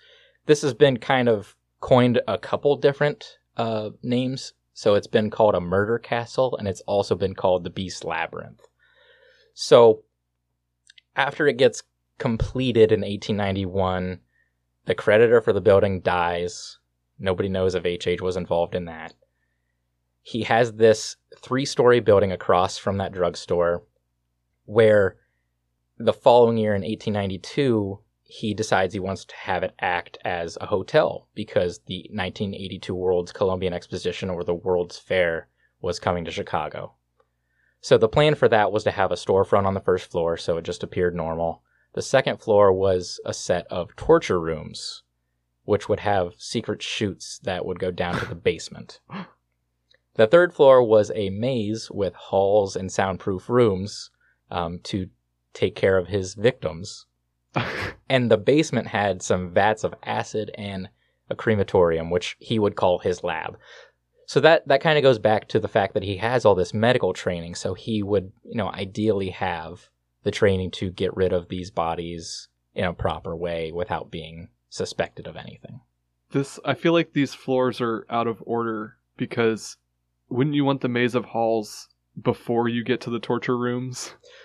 [0.48, 5.56] this has been kind of coined a couple different uh, names so it's been called
[5.56, 8.67] a murder castle and it's also been called the beast labyrinth
[9.54, 10.04] so
[11.15, 11.84] after it gets
[12.21, 14.19] completed in 1891
[14.86, 16.77] the creditor for the building dies
[17.17, 19.15] nobody knows if hh was involved in that
[20.21, 23.81] he has this three story building across from that drugstore
[24.65, 25.17] where
[25.97, 30.67] the following year in 1892 he decides he wants to have it act as a
[30.67, 35.49] hotel because the 1982 World's Columbian Exposition or the World's Fair
[35.81, 36.93] was coming to Chicago.
[37.81, 40.55] So the plan for that was to have a storefront on the first floor so
[40.55, 41.62] it just appeared normal.
[41.93, 45.04] The second floor was a set of torture rooms
[45.63, 48.99] which would have secret chutes that would go down to the basement.
[50.15, 54.10] The third floor was a maze with halls and soundproof rooms
[54.49, 55.10] um, to
[55.54, 57.06] take care of his victims.
[58.10, 60.89] And the basement had some vats of acid and
[61.30, 63.58] a crematorium, which he would call his lab.
[64.25, 66.73] So that, that kind of goes back to the fact that he has all this
[66.73, 67.56] medical training.
[67.56, 69.88] So he would, you know, ideally have
[70.23, 75.27] the training to get rid of these bodies in a proper way without being suspected
[75.27, 75.81] of anything.
[76.31, 79.77] this I feel like these floors are out of order because
[80.29, 81.89] wouldn't you want the maze of halls
[82.21, 84.15] before you get to the torture rooms?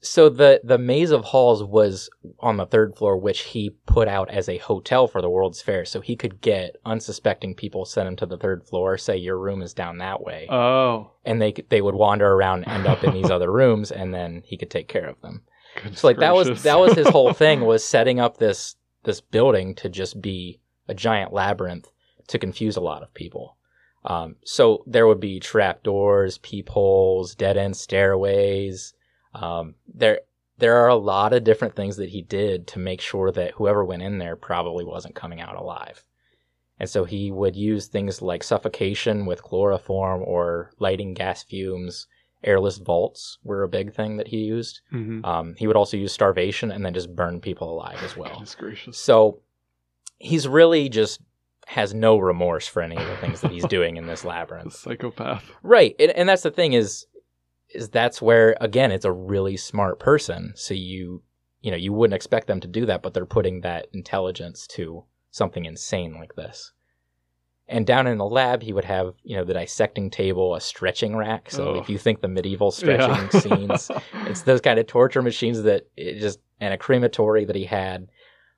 [0.00, 2.08] So the the maze of halls was
[2.38, 5.84] on the third floor, which he put out as a hotel for the World's Fair,
[5.84, 8.96] so he could get unsuspecting people send him to the third floor.
[8.96, 11.10] Say your room is down that way, Oh.
[11.24, 14.42] and they they would wander around, and end up in these other rooms, and then
[14.46, 15.42] he could take care of them.
[15.74, 16.62] goodness So like that was gracious.
[16.62, 20.94] that was his whole thing was setting up this this building to just be a
[20.94, 21.90] giant labyrinth
[22.28, 23.56] to confuse a lot of people.
[24.04, 28.94] Um, so there would be trapdoors, peepholes, dead end stairways.
[29.40, 30.20] Um, there
[30.58, 33.84] there are a lot of different things that he did to make sure that whoever
[33.84, 36.02] went in there probably wasn't coming out alive.
[36.80, 42.06] And so he would use things like suffocation with chloroform or lighting gas fumes.
[42.44, 44.80] Airless vaults were a big thing that he used.
[44.92, 45.24] Mm-hmm.
[45.24, 48.30] Um, he would also use starvation and then just burn people alive as well.
[48.30, 48.98] Goodness gracious.
[48.98, 49.40] So
[50.18, 51.20] he's really just
[51.66, 54.72] has no remorse for any of the things that he's doing in this The labyrinth.
[54.74, 55.44] psychopath.
[55.62, 55.94] Right.
[55.98, 57.06] And, and that's the thing is
[57.70, 60.52] is that's where again it's a really smart person.
[60.56, 61.22] So you
[61.60, 65.04] you know, you wouldn't expect them to do that, but they're putting that intelligence to
[65.32, 66.72] something insane like this.
[67.66, 71.16] And down in the lab, he would have, you know, the dissecting table, a stretching
[71.16, 71.50] rack.
[71.50, 71.74] So Oh.
[71.74, 73.28] if you think the medieval stretching Yeah.
[73.40, 73.90] scenes,
[74.24, 78.08] it's those kind of torture machines that it just, and a crematory that he had,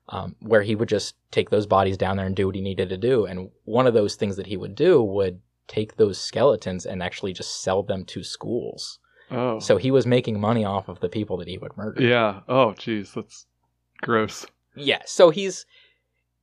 [0.09, 2.89] um, where he would just take those bodies down there and do what he needed
[2.89, 3.25] to do.
[3.25, 7.33] And one of those things that he would do would take those skeletons and actually
[7.33, 8.99] just sell them to schools.
[9.29, 9.59] Oh.
[9.59, 12.01] So he was making money off of the people that he would murder.
[12.01, 12.41] yeah.
[12.49, 13.45] Oh, jeez, that's
[14.01, 14.45] gross.
[14.75, 15.65] Yeah, so he's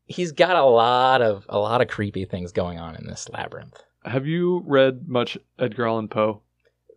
[0.07, 3.83] he's got a lot of a lot of creepy things going on in this labyrinth.
[4.05, 6.41] Have you read much Edgar Allan Poe?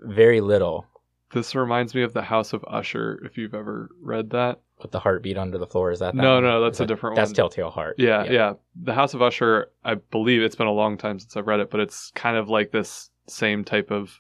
[0.02, 0.86] Very little
[1.34, 3.22] This reminds me of The House of Usher.
[3.26, 4.62] If you've ever read that.
[4.82, 5.92] With the heartbeat under the floor.
[5.92, 6.44] Is that, that No, one?
[6.44, 7.32] no, that's Is a that- different That's one.
[7.34, 7.96] That's Telltale Heart.
[8.00, 11.48] Yeah, yeah, The House of Usher, I believe it's been a long time since I've
[11.48, 14.20] read it, but it's kind of like this same type of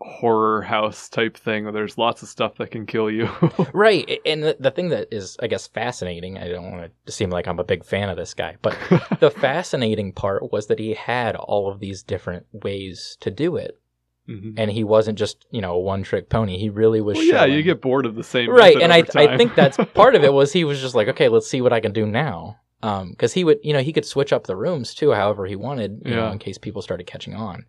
[0.00, 3.28] horror house type thing where there's lots of stuff that can kill you.
[3.72, 6.38] Right, and the, the thing that is, I guess, fascinating.
[6.38, 8.76] I don't want to seem like I'm a big fan of this guy, but
[9.20, 13.78] the fascinating part was that he had all of these different ways to do it,
[14.28, 14.54] Mhm.
[14.58, 16.58] and he wasn't just you know a one trick pony.
[16.58, 17.16] He really was.
[17.16, 20.14] Well, yeah, you get bored of the same right and I, I think that's part
[20.14, 22.58] of it was he was just like okay let's see what i can do now
[23.10, 26.02] because he would you know he could switch up the rooms too however he wanted
[26.04, 26.32] you know Yeah.
[26.32, 27.64] in case people started catching on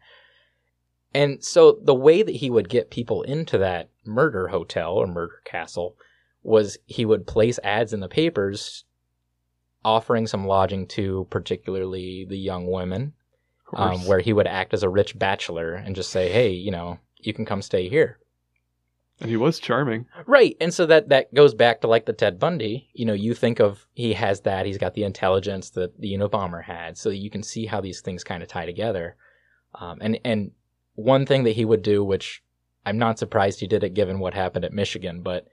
[1.14, 5.42] and so the way that he would get people into that murder hotel or murder
[5.46, 5.96] castle
[6.44, 8.84] was he would place ads in the papers
[9.84, 13.14] offering some lodging to particularly the young women
[13.74, 17.00] um, where he would act as a rich bachelor and just say hey you know
[17.18, 18.20] you can come stay here
[19.22, 20.06] and he was charming.
[20.26, 20.56] Right.
[20.62, 22.90] And so that that goes back to like the Ted Bundy.
[22.94, 26.64] You know, you think of he has that, he's got the intelligence that the Unabomber
[26.64, 26.98] had.
[26.98, 29.16] So you can see how these things kind of tie together.
[29.76, 30.52] Um, and and
[30.96, 32.44] one thing that he would do, which
[32.86, 35.48] I'm not surprised he did it given what happened at Michigan, but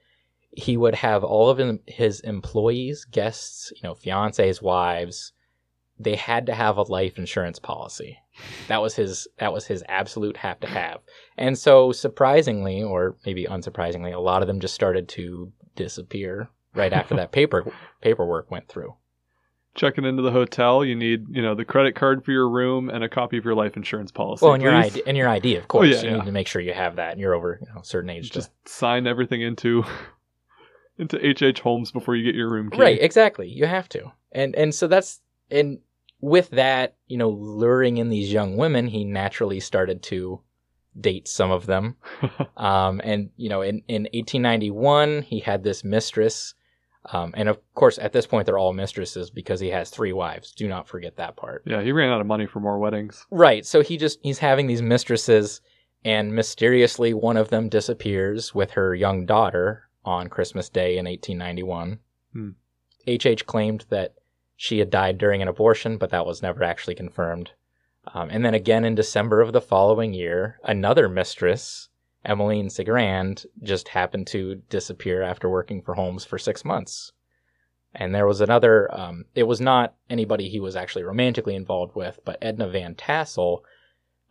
[0.51, 5.33] he would have all of his employees, guests, you know, fiancés, wives,
[5.99, 8.17] they had to have a life insurance policy.
[8.67, 10.99] That was his that was his absolute have to have.
[11.37, 16.93] And so surprisingly or maybe unsurprisingly, a lot of them just started to disappear right
[16.93, 18.95] after that paper paperwork went through.
[19.75, 23.03] Checking into the hotel, you need, you know, the credit card for your room and
[23.03, 24.43] a copy of your life insurance policy.
[24.43, 24.73] Well, and your.
[24.73, 25.89] ID, and your ID, of oh, course.
[25.89, 26.15] yeah, you yeah.
[26.15, 28.31] need to make sure you have that and you're over, you know, a certain age.
[28.31, 28.71] Just to...
[28.71, 29.85] sign everything into
[30.97, 31.43] into H.
[31.43, 31.59] H.
[31.59, 32.79] Holmes before you get your room key.
[32.79, 33.47] Right, exactly.
[33.49, 34.11] You have to.
[34.31, 35.79] And and so that's and
[36.19, 40.41] with that, you know, luring in these young women, he naturally started to
[40.99, 41.95] date some of them.
[42.57, 46.55] Um, and you know, in, in 1891, he had this mistress.
[47.13, 50.53] Um, and of course, at this point, they're all mistresses because he has three wives.
[50.53, 51.61] Do not forget that part.
[51.67, 53.27] yeah, he ran out of money for more weddings.
[53.29, 53.63] Right.
[53.63, 55.61] So he just he's having these mistresses,
[56.03, 61.99] and mysteriously, one of them disappears with her young daughter on Christmas Day in 1891.
[62.33, 62.49] Hmm.
[63.05, 63.45] H.H.
[63.45, 64.15] claimed that
[64.57, 67.51] she had died during an abortion, but that was never actually confirmed.
[68.13, 71.89] Um, and then again in December of the following year, another mistress,
[72.25, 77.11] Emeline Cigrand, just happened to disappear after working for Holmes for six months.
[77.93, 82.19] And there was another, um, it was not anybody he was actually romantically involved with,
[82.25, 83.63] but Edna Van Tassel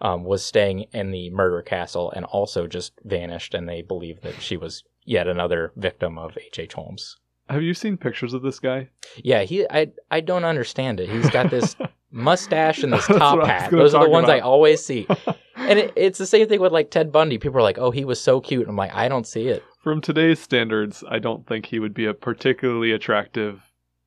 [0.00, 4.42] um, was staying in the murder castle and also just vanished, and they believe that
[4.42, 6.58] she was yet another victim of H.H.
[6.58, 6.72] H.
[6.74, 7.16] Holmes.
[7.48, 8.88] Have you seen pictures of this guy?
[9.16, 11.08] Yeah, he I I don't understand it.
[11.08, 11.76] He's got this
[12.10, 13.70] mustache and this top what I was hat.
[13.70, 15.06] Those are the ones I always see.
[15.58, 17.38] And it, it's the same thing with like Ted Bundy.
[17.38, 20.00] People are like, "Oh, he was so cute." I'm like, "I don't see it." From
[20.00, 23.62] today's standards, I don't think he would be a particularly attractive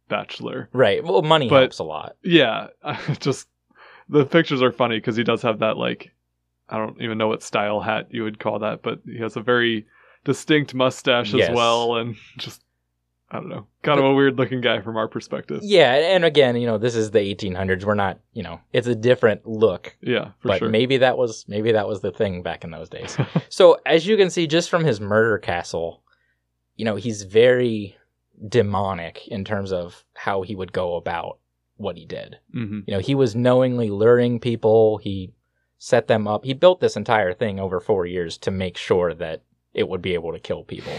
[0.07, 0.69] bachelor.
[0.73, 1.03] Right.
[1.03, 2.15] Well, money But- helps a lot.
[2.23, 2.67] Yeah,
[3.19, 3.47] just
[4.07, 6.11] the pictures are funny because he does have that like
[6.69, 9.41] I don't even know what style hat you would call that, but he has a
[9.41, 9.85] very
[10.23, 11.49] distinct mustache Yes.
[11.49, 12.63] as well, and just
[13.31, 15.59] I don't know, kind of a weird looking guy from our perspective.
[15.61, 17.83] Yeah, and again, you know, this is the 1800s.
[17.83, 19.95] We're not, you know, it's a different look.
[20.01, 20.69] Yeah, for but sure.
[20.69, 23.15] maybe that was maybe that was the thing back in those days.
[23.49, 26.01] so as you can see, just from his murder castle,
[26.75, 27.95] you know, he's very
[28.47, 31.37] demonic in terms of how he would go about
[31.77, 32.39] what he did.
[32.51, 34.97] hmm You know, he was knowingly luring people.
[34.97, 35.33] He
[35.77, 36.45] set them up.
[36.45, 40.13] He built this entire thing over four years to make sure that it would be
[40.13, 40.93] able to kill people,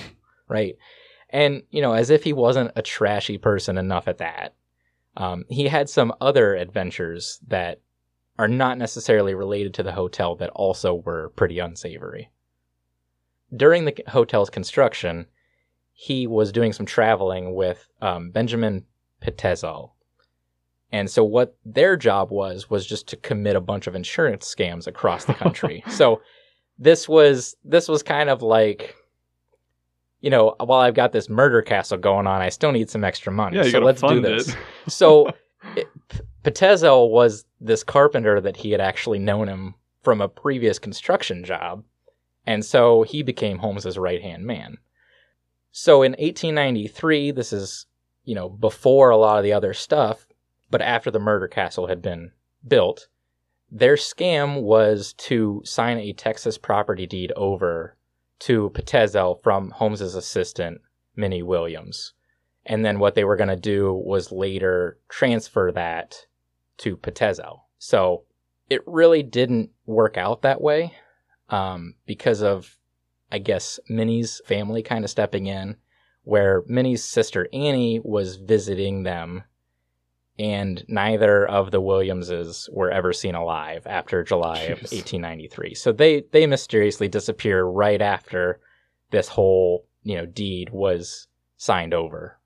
[0.49, 0.77] right?
[1.31, 4.55] And you know, as if he wasn't a trashy person enough at that,
[5.17, 7.81] um, he had some other adventures that
[8.39, 12.31] are not necessarily related to the hotel that also were pretty unsavory.
[13.55, 15.27] During the hotel's construction,
[15.93, 18.87] he was doing some traveling with um, Benjamin
[19.23, 19.91] Pitezel,
[20.93, 24.87] and so what their job was was just to commit a bunch of insurance scams
[24.87, 25.85] across the country.
[25.91, 26.21] so
[26.79, 28.97] this was this was kind of like
[30.21, 33.33] you know, while I've got this murder castle going on, I still need some extra
[33.33, 33.57] money.
[33.57, 34.49] Yeah, you so gotta let's do fund this.
[34.49, 34.57] it.
[34.89, 35.31] So
[35.77, 35.89] it,
[36.45, 41.85] Pitezel was this carpenter that he had actually known him from a previous construction job,
[42.47, 44.79] and so he became Holmes's right hand man.
[45.73, 47.87] So in 1893, this is
[48.25, 50.27] you know before a lot of the other stuff,
[50.71, 52.33] but after the murder castle had been
[52.67, 53.09] built,
[53.71, 57.97] their scam was to sign a Texas property deed over
[58.41, 60.81] to Pitezel from Holmes's assistant
[61.17, 62.15] Minnie Williams
[62.67, 66.27] and then what they were going to do was later transfer that
[66.79, 67.63] to Pitezel.
[67.79, 68.25] So
[68.69, 70.95] it really didn't work out that way
[71.49, 72.79] um, because of,
[73.33, 75.77] I guess, Minnie's family kind of stepping in,
[76.23, 79.45] where Minnie's sister Annie was visiting them,
[80.41, 85.75] and neither of the Williamses were ever seen alive after July of 1893.
[85.75, 88.59] So they they mysteriously disappear right after
[89.11, 91.29] this whole you know deed was
[91.59, 92.39] signed over.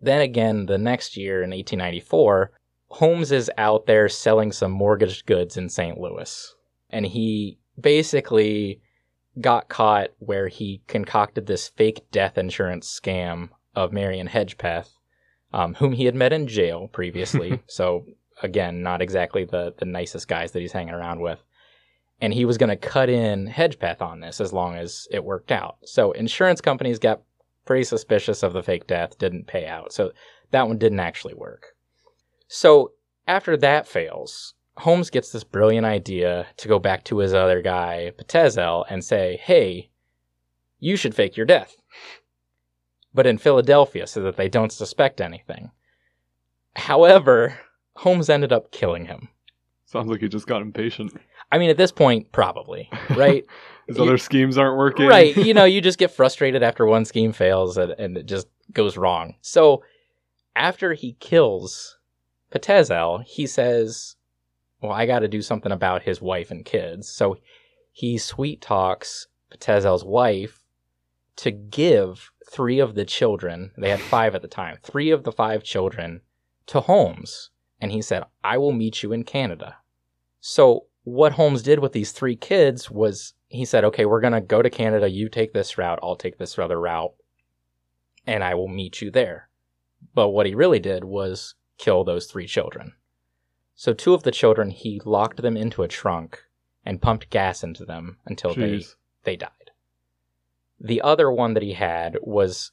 [0.00, 2.52] Then again, the next year in 1894,
[2.88, 5.98] Holmes is out there selling some mortgaged goods in St.
[5.98, 6.54] Louis.
[6.90, 8.80] And he basically
[9.40, 14.90] got caught where he concocted this fake death insurance scam of Marion Hedgepeth,
[15.52, 17.62] um, whom he had met in jail previously.
[17.66, 18.06] so,
[18.42, 21.42] again, not exactly the, the nicest guys that he's hanging around with.
[22.20, 25.52] And he was going to cut in Hedgepeth on this as long as it worked
[25.52, 25.76] out.
[25.84, 27.20] So, insurance companies got
[27.66, 29.92] pretty suspicious of the fake death, didn't pay out.
[29.92, 30.12] So
[30.52, 31.74] that one didn't actually work.
[32.48, 32.92] So
[33.26, 38.12] after that fails, Holmes gets this brilliant idea to go back to his other guy,
[38.16, 39.90] Pitezel, and say, hey,
[40.78, 41.76] you should fake your death.
[43.16, 45.70] But in Philadelphia so that they don't suspect anything.
[46.76, 47.58] However,
[47.96, 49.28] Holmes ended up killing him.
[49.86, 51.18] Sounds like he just got impatient.
[51.50, 53.44] I mean, at this point, probably, right?
[53.86, 55.06] His You- other schemes aren't working.
[55.06, 55.36] Right.
[55.36, 58.96] You know, you just get frustrated after one scheme fails and, and it just goes
[58.96, 59.36] wrong.
[59.42, 59.82] So
[60.56, 61.96] after he kills
[62.52, 64.16] Pitezel, he says,
[64.82, 67.08] Well, I got to do something about his wife and kids.
[67.08, 67.38] So
[67.92, 70.55] he sweet talks Pitezel's wife
[71.36, 75.32] to give three of the children, they had five at the time, three of the
[75.32, 76.22] five children
[76.66, 77.50] to Holmes.
[77.80, 79.76] And he said, I will meet you in Canada.
[80.40, 84.40] So what Holmes did with these three kids was he said, okay, we're going to
[84.40, 85.08] go to Canada.
[85.08, 85.98] You take this route.
[86.02, 87.12] I'll take this other route.
[88.26, 89.48] And I will meet you there.
[90.14, 92.94] But what he really did was kill those three children.
[93.74, 96.42] So two of the children, he locked them into a trunk
[96.84, 98.84] and pumped gas into them until they,
[99.24, 99.50] they died.
[100.80, 102.72] The other one that he had was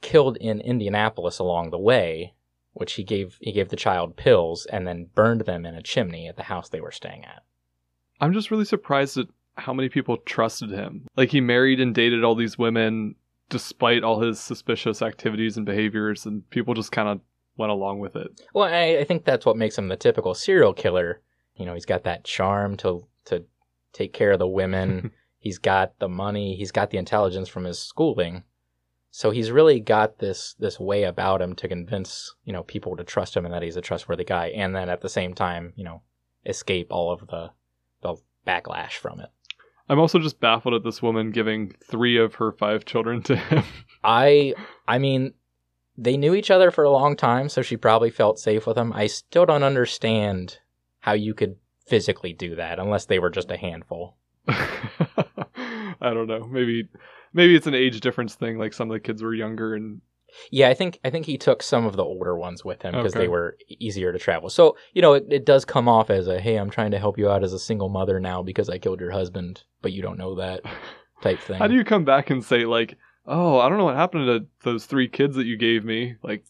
[0.00, 2.34] killed in Indianapolis along the way,
[2.72, 6.28] which he gave he gave the child pills and then burned them in a chimney
[6.28, 7.42] at the house they were staying at.
[8.20, 9.26] I'm just really surprised at
[9.56, 11.06] how many people trusted him.
[11.16, 13.16] Like he married and dated all these women
[13.48, 17.20] despite all his suspicious activities and behaviors, and people just kind of
[17.58, 18.40] went along with it.
[18.54, 21.20] Well, I, I think that's what makes him the typical serial killer.
[21.56, 23.44] You know, he's got that charm to to
[23.92, 25.12] take care of the women.
[25.42, 26.54] he's got the money.
[26.54, 28.44] He's got the intelligence from his schooling.
[29.10, 33.04] So he's really got this this way about him to convince you know people to
[33.04, 35.84] trust him and that he's a trustworthy guy, and then at the same time, you
[35.84, 36.00] know,
[36.46, 37.50] escape all of the
[38.00, 38.16] the
[38.46, 39.28] backlash from it.
[39.88, 43.64] I'm also just baffled at this woman giving three of her five children to him.
[44.04, 44.54] I
[44.88, 45.34] I mean,
[45.98, 48.92] they knew each other for a long time, so she probably felt safe with him.
[48.94, 50.58] I still don't understand
[51.00, 54.16] how you could physically do that unless they were just a handful.
[56.00, 56.46] I don't know.
[56.46, 56.88] Maybe
[57.32, 58.58] maybe it's an age difference thing.
[58.58, 60.00] Like some of the kids were younger and
[60.50, 63.12] Yeah, I think I think he took some of the older ones with him because
[63.14, 63.20] Okay.
[63.24, 64.50] they were easier to travel.
[64.50, 67.18] So you know, it, it does come off as a hey, I'm trying to help
[67.18, 70.18] you out as a single mother now because I killed your husband, but you don't
[70.18, 70.62] know that
[71.22, 71.58] type thing.
[71.58, 74.46] how do you come back and say like, oh, I don't know what happened to
[74.64, 76.16] those three kids that you gave me.
[76.22, 76.44] Like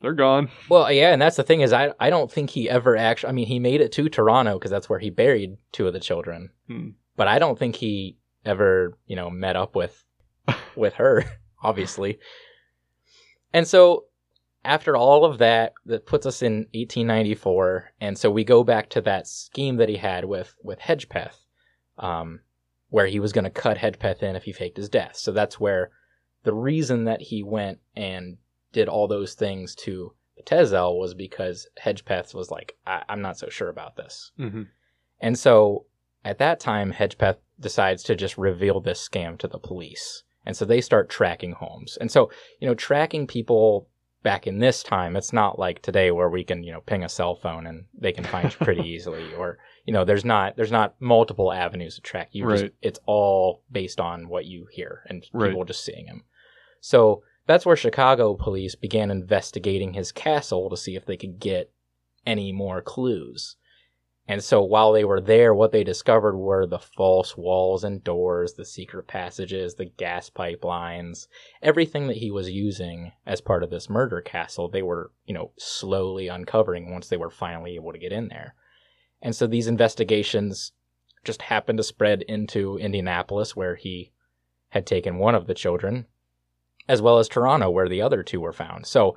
[0.00, 0.48] they're gone.
[0.68, 3.28] Well, yeah, and that's the thing is I I don't think he ever actually.
[3.30, 6.00] I mean, he made it to Toronto because that's where he buried two of the
[6.00, 6.50] children.
[6.68, 6.88] Hmm.
[7.18, 8.16] But I don't think he
[8.46, 10.02] ever you know met up with
[10.76, 11.24] with her,
[11.62, 12.18] obviously.
[13.52, 14.04] And so
[14.64, 19.00] after all of that, that puts us in 1894, and so we go back to
[19.02, 21.36] that scheme that he had with with Hedgepeth,
[21.98, 22.40] um,
[22.90, 25.16] where he was going to cut Hedgepeth in if he faked his death.
[25.16, 25.90] So that's where
[26.44, 28.36] the reason that he went and
[28.72, 30.12] did all those things to
[30.44, 34.30] Tezel was because Hedgepeth was like, I- I'm not so sure about this.
[34.36, 34.62] hmm
[35.20, 35.86] And so
[36.24, 40.22] at that time, Hedgepeth decides to just reveal this scam to the police.
[40.46, 41.98] And so they start tracking Holmes.
[42.00, 43.88] And so, you know, tracking people
[44.22, 47.08] back in this time, it's not like today where we can, you know, ping a
[47.08, 50.72] cell phone and they can find you pretty easily or, you know, there's not there's
[50.72, 52.48] not multiple avenues to track you.
[52.48, 55.50] Just- it's all based on what you hear and Right.
[55.50, 56.24] people just seeing him.
[56.80, 61.70] So that's where Chicago police began investigating his castle to see if they could get
[62.26, 63.56] any more clues.
[64.30, 68.52] And so while they were there, what they discovered were the false walls and doors,
[68.52, 71.28] the secret passages, the gas pipelines,
[71.62, 75.52] everything that he was using as part of this murder castle, they were, you know,
[75.58, 78.54] slowly uncovering once they were finally able to get in there.
[79.22, 80.72] And so these investigations
[81.24, 84.12] just happened to spread into Indianapolis, where he
[84.68, 86.04] had taken one of the children,
[86.86, 88.86] as well as Toronto, where the other two were found.
[88.86, 89.16] So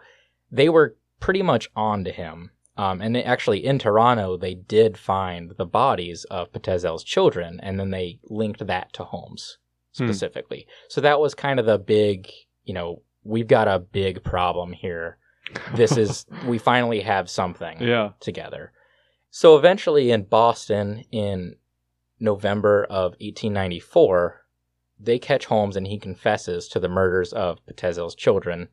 [0.49, 2.51] they were pretty much on to him.
[2.81, 7.79] Um, and they, actually, in Toronto, they did find the bodies of Pitezel's children, and
[7.79, 9.57] then they linked that to Holmes
[9.97, 10.05] Hmm.
[10.05, 10.65] specifically.
[10.87, 12.29] So that was kind of the big,
[12.63, 15.17] you know, we've got a big problem here.
[15.75, 18.13] This is, we finally have something Yeah.
[18.19, 18.71] together.
[19.29, 21.57] So eventually in Boston in
[22.19, 24.45] November of 1894,
[24.99, 28.69] they catch Holmes and he confesses to the murders of Pitezel's children,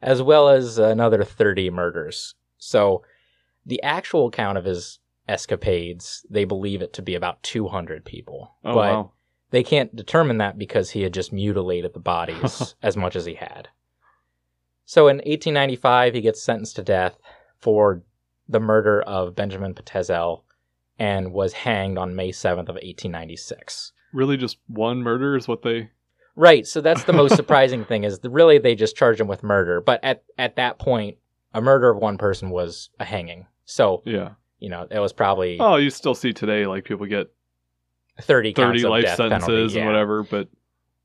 [0.00, 2.34] as well as another 30 murders.
[2.58, 3.02] So
[3.64, 4.98] the actual count of his
[5.28, 8.54] escapades, they believe it to be about 200 people.
[8.64, 9.12] Oh but wow.
[9.50, 13.34] they can't determine that because he had just mutilated the bodies as much as he
[13.34, 13.68] had.
[14.84, 17.16] So in 1895, he gets sentenced to death
[17.58, 18.02] for
[18.48, 20.42] the murder of Benjamin Pitezel
[20.98, 23.92] and was hanged on May 7th of 1896.
[24.12, 25.90] Really, just one murder is what they.
[26.36, 29.80] Right, so that's the most surprising thing is really they just charged him with murder,
[29.80, 31.16] but at at that point,
[31.54, 33.46] a murder of one person was a hanging.
[33.64, 34.30] So Yeah.
[34.58, 37.28] you know it was probably Oh, you still see today like people get
[38.20, 40.48] 30 thirty of life death sentences penalty, and whatever, but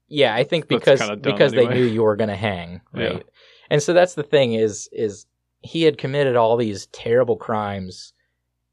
[0.07, 1.73] Yeah, I think because because anyway.
[1.73, 3.03] they knew you were going to hang, Yeah.
[3.13, 3.25] right?
[3.69, 5.25] And so that's the thing is is
[5.61, 8.13] he had committed all these terrible crimes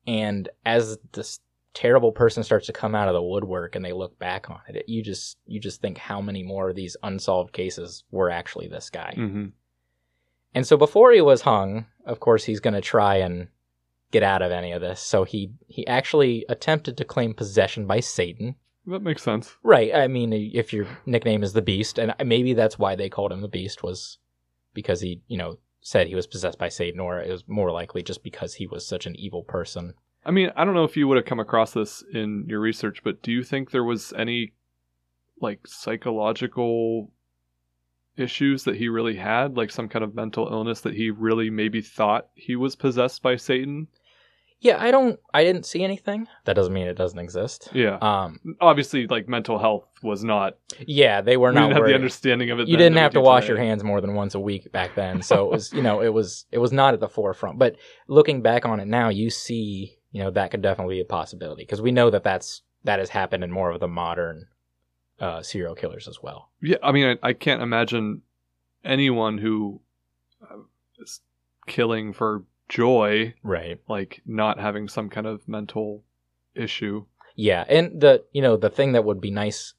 [0.07, 1.41] and as this
[1.73, 4.85] terrible person starts to come out of the woodwork and they look back on it,
[4.89, 8.91] you just you just think how many more of these unsolved cases were actually this
[8.91, 9.13] guy.
[9.17, 9.47] hmm
[10.55, 13.49] And so before he was hung, of course he's going to try and
[14.15, 15.01] get out of any of this.
[15.01, 18.55] So he he actually attempted to claim possession by Satan.
[18.87, 19.57] that makes sense.
[19.65, 19.93] Right.
[19.93, 23.41] I mean, if your nickname is the Beast, and maybe that's why they called him
[23.43, 24.19] the Beast was
[24.73, 28.03] because he, you know, said he was possessed by Satan, or it was more likely
[28.03, 29.95] just because he was such an evil person.
[30.25, 33.03] I mean, I don't know if you would have come across this in your research,
[33.03, 34.53] but do you think there was any
[35.41, 37.11] like psychological
[38.17, 41.81] issues that he really had, like some kind of mental illness that he really maybe
[41.83, 43.89] thought he was possessed by Satan?
[44.65, 46.27] Yeah, I don't, I didn't see anything.
[46.47, 47.69] That doesn't mean it doesn't exist.
[47.75, 47.99] Yeah.
[48.01, 50.57] Um, Obviously, like mental health was not.
[50.87, 52.67] yeah, they were we not didn't have the understanding of it.
[52.69, 53.49] you then didn't have to wash today.
[53.59, 56.13] your hands more than once a week back then so it was you know it
[56.13, 57.77] was it was not at the forefront but
[58.09, 61.63] looking back on it now you see you know that could definitely be a possibility
[61.63, 64.47] because we know that that's that has happened in more of the modern
[65.21, 68.23] uh, serial killers as well Yeah, I mean, I, I can't imagine
[68.85, 69.81] anyone who
[70.43, 70.57] uh,
[70.99, 71.21] is
[71.67, 76.03] killing for joy, right like not having some kind of mental
[76.55, 77.05] issue.
[77.37, 79.75] yeah and the you know the thing that would be nice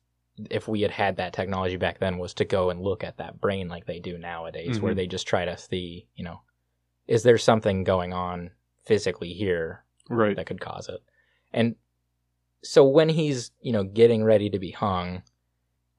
[0.51, 3.39] if we had had that technology back then was to go and look at that
[3.39, 4.97] brain like they do nowadays where Mhm.
[4.97, 6.41] they just try to see you know
[7.07, 8.51] is there something going on
[8.83, 10.35] physically here Right.
[10.35, 11.01] that could cause it.
[11.53, 11.75] And
[12.61, 15.23] so when he's, you know, getting ready to be hung,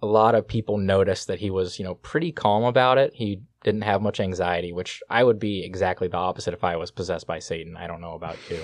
[0.03, 3.15] a lot of people noticed that he was, you know, pretty calm about it.
[3.15, 6.91] He didn't have much anxiety, which I would be exactly the opposite if I was
[6.91, 7.77] possessed by Satan.
[7.77, 8.63] I don't know about you.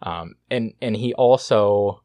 [0.00, 2.02] Um, and and he also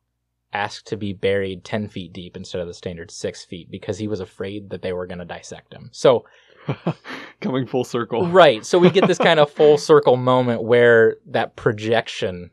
[0.51, 4.07] asked to be buried ten feet deep instead of the standard six feet because he
[4.07, 5.89] was afraid that they were going to dissect him.
[5.93, 6.25] So
[7.41, 8.27] Coming full circle.
[8.27, 8.65] Right.
[8.65, 12.49] So we get this kind of full circle moment where that projection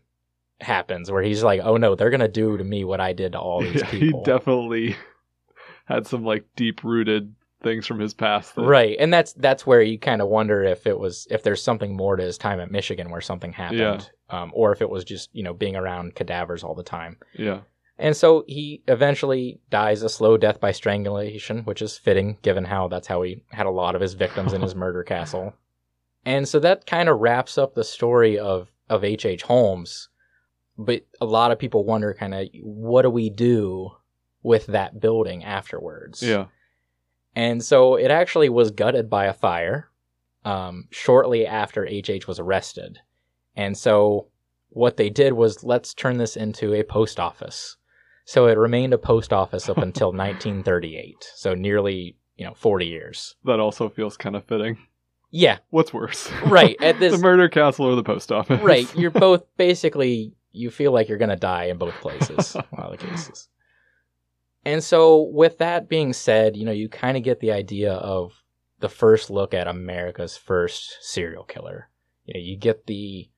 [0.61, 3.39] happens, where he's like, "Oh no, they're gonna do to me what I did to
[3.39, 4.97] all these Yeah, he definitely
[5.87, 8.55] had some like deep rooted things from his past.
[8.55, 11.63] that- Right, and that's that's where you kind of wonder if it was if there's
[11.63, 15.05] something more to his time at Michigan where something happened, um, or if it was
[15.05, 17.17] just you know being around cadavers all the time.
[17.35, 17.61] Yeah.
[17.99, 22.89] And so he eventually dies a slow death by strangulation, which is fitting given how
[22.89, 25.53] that's how he had a lot of his victims in his murder castle.
[26.25, 29.27] And so that kind of wraps up the story of of H.H.
[29.27, 29.43] H.
[29.43, 30.09] Holmes.
[30.79, 33.91] But a lot of people wonder kind of what do we do
[34.43, 36.23] with that building afterwards?
[36.23, 36.47] Yeah.
[37.35, 39.89] And so it actually was gutted by a fire
[40.45, 42.99] um, shortly after HH was arrested.
[43.57, 44.27] And so
[44.71, 47.77] what they did was let's turn this into a post office.
[48.25, 51.17] So it remained a post office up until 1938.
[51.37, 53.35] So nearly, you know, 40 years.
[53.45, 54.79] That also feels kind of fitting.
[55.31, 56.31] Yeah, What's worse?
[56.47, 58.61] Right, at this- the murder castle or the post office?
[58.61, 58.93] right.
[58.95, 62.55] You're both basically you feel like you're going to die in both places.
[62.55, 63.49] a lot of cases.
[64.65, 68.43] And so with that being said, you know, you kind of get the idea of
[68.81, 71.89] the first look at America's first serial killer.
[72.25, 73.29] You know, you get the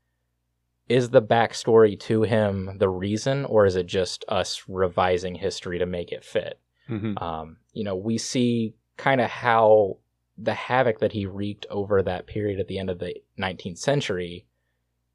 [0.87, 5.87] is the backstory to him the reason, or is it just us revising history to
[5.87, 6.61] make it fit?
[6.91, 7.21] Mhm.
[7.23, 9.97] Um, you know, we see kind of how
[10.37, 14.47] the havoc that he wreaked over that period at the end of the 19th century,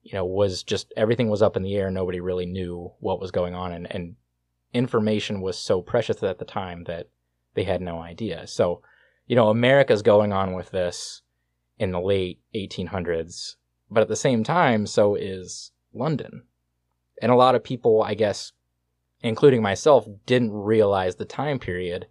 [0.02, 1.92] you know, was just everything was up in the air.
[1.92, 4.16] Nobody really knew what was going on, and, and
[4.74, 7.08] information was so precious at the time that
[7.56, 8.48] they had no idea.
[8.48, 8.82] So,
[9.28, 11.22] you know, America's going on with this
[11.78, 13.56] in the late 1800s,
[13.90, 16.44] but at the same time, so is London.
[17.22, 18.52] And a lot of people, I guess,
[19.22, 22.08] including myself, didn't realize the time period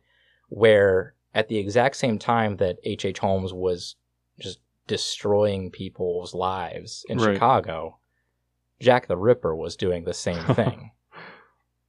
[0.49, 3.05] where at the exact same time that H.H.
[3.05, 3.19] H.
[3.19, 3.97] Holmes was
[4.41, 7.35] just destroying people's lives in Right.
[7.35, 7.99] Chicago,
[8.81, 10.91] Jack the Ripper was doing the same thing.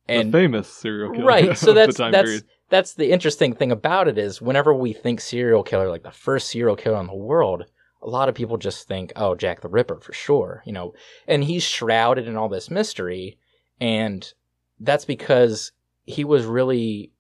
[0.10, 1.26] The famous serial killer.
[1.26, 2.44] right, so that's that's period.
[2.70, 6.50] that's the interesting thing about it is whenever we think serial killer, like the first
[6.50, 7.66] serial killer in the world,
[8.02, 10.94] a lot of people just think, oh, Jack the Ripper for sure, you know,
[11.28, 13.38] and he's shrouded in all this mystery,
[13.80, 14.34] and
[14.80, 15.72] that's because
[16.06, 17.12] he was really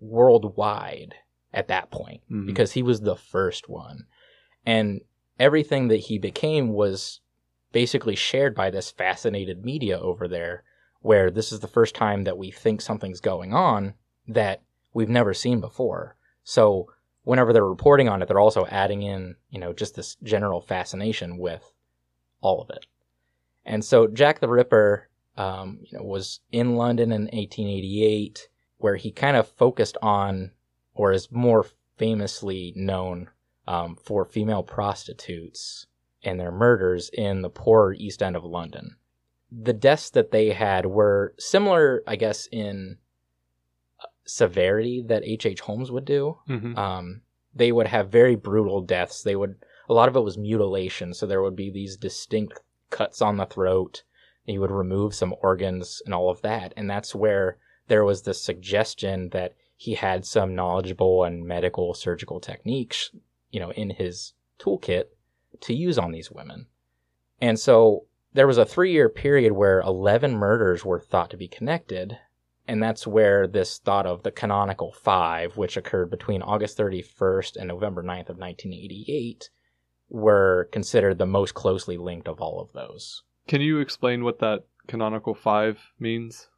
[0.00, 1.14] worldwide
[1.52, 2.46] at that point Mhm.
[2.46, 4.06] because he was the first one.
[4.64, 5.00] And
[5.38, 7.20] everything that he became was
[7.72, 10.62] basically shared by this fascinated media over there,
[11.02, 13.94] where this is the first time that we think something's going on
[14.26, 14.62] that
[14.94, 16.16] we've never seen before.
[16.44, 16.88] So
[17.24, 21.38] whenever they're reporting on it, they're also adding in, you know, just this general fascination
[21.38, 21.72] with
[22.40, 22.86] all of it.
[23.64, 28.48] And so Jack the Ripper, um, you know, was in London in 1888,
[28.78, 30.50] where he kind of focused on,
[30.94, 33.30] or is more famously known
[33.68, 35.86] um, for female prostitutes
[36.24, 38.96] and their murders in the poor East End of London.
[39.54, 42.96] The deaths that they had were similar, I guess, in
[44.00, 45.46] uh, severity that H.H.
[45.46, 45.60] H.
[45.60, 46.38] Holmes would do.
[46.48, 46.76] Mhm.
[46.76, 47.22] Um,
[47.54, 49.22] they would have very brutal deaths.
[49.22, 49.56] They would
[49.88, 53.44] a lot of it was mutilation, so there would be these distinct cuts on the
[53.44, 54.04] throat.
[54.44, 58.32] He would remove some organs and all of that, and that's where there was the
[58.34, 63.10] suggestion that he had some knowledgeable and medical surgical techniques,
[63.50, 65.06] you know, in his toolkit
[65.60, 66.66] to use on these women.
[67.40, 71.48] And so there was a three year period where 11 murders were thought to be
[71.48, 72.18] connected.
[72.66, 77.68] And that's where this thought of the canonical five, which occurred between August 31st and
[77.68, 79.50] November 9th of 1988,
[80.08, 83.24] were considered the most closely linked of all of those.
[83.48, 86.48] Can you explain what that canonical five means?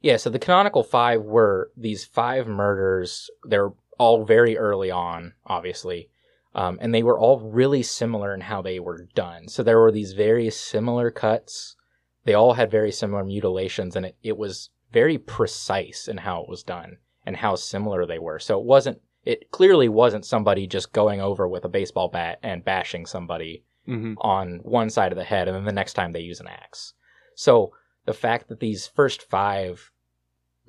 [0.00, 3.28] Yeah, so the canonical five were these five murders.
[3.44, 6.09] They're all very early on, obviously.
[6.54, 9.48] Um, and they were all really similar in how they were done.
[9.48, 11.76] So there were these very similar cuts.
[12.24, 16.48] They all had very similar mutilations, and it, it was very precise in how it
[16.48, 18.38] was done and how similar they were.
[18.40, 22.64] So it wasn't, it clearly wasn't somebody just going over with a baseball bat and
[22.64, 26.20] bashing somebody hmm on one side of the head, and then the next time they
[26.20, 26.94] use an axe.
[27.34, 27.72] So
[28.04, 29.90] the fact that these first five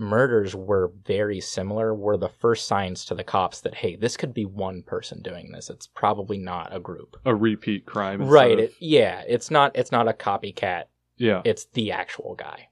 [0.01, 4.33] murders were very similar were the first signs to the cops that hey, this could
[4.33, 5.69] be one person doing this.
[5.69, 7.15] It's probably not a group.
[7.23, 8.27] A repeat crime.
[8.27, 8.59] Right.
[8.59, 9.23] It, yeah.
[9.27, 9.71] It's not.
[9.75, 10.85] It's not a copycat.
[11.17, 11.41] yeah.
[11.45, 12.67] It's the actual guy.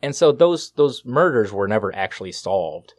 [0.00, 2.94] And so those those murders were never actually solved,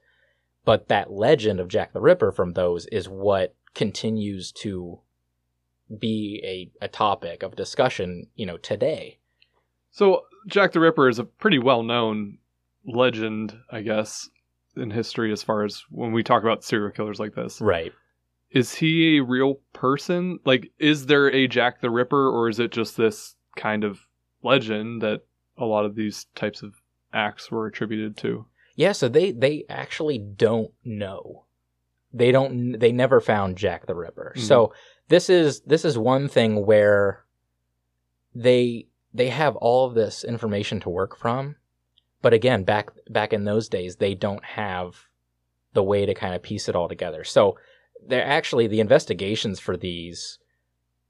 [0.63, 4.99] but that legend of Jack the Ripper from those is what continues to
[5.99, 6.41] be
[6.81, 9.19] a, a topic of discussion, you know, today.
[9.91, 12.37] So Jack the Ripper is a pretty well known
[12.85, 14.29] legend, I guess,
[14.75, 17.61] in history as far as when we talk about serial killers like this.
[17.61, 17.91] Right.
[18.51, 20.39] Is he a real person?
[20.45, 23.99] Like, is there a Jack the Ripper, or is it just this kind of
[24.43, 25.21] legend that
[25.57, 26.75] a lot of these types of
[27.13, 28.45] acts were attributed to?
[28.75, 31.45] Yeah, so they they actually don't know.
[32.11, 34.33] They don't they never found Jack the Ripper.
[34.37, 34.41] Mhm.
[34.41, 34.73] So
[35.09, 37.25] this is this is one thing where
[38.35, 41.55] they they have all of this information to work from.
[42.23, 44.95] But again, back back in those days they don't have
[45.73, 47.23] the way to kind of piece it all together.
[47.23, 47.57] So
[48.07, 50.39] they're actually the investigations for these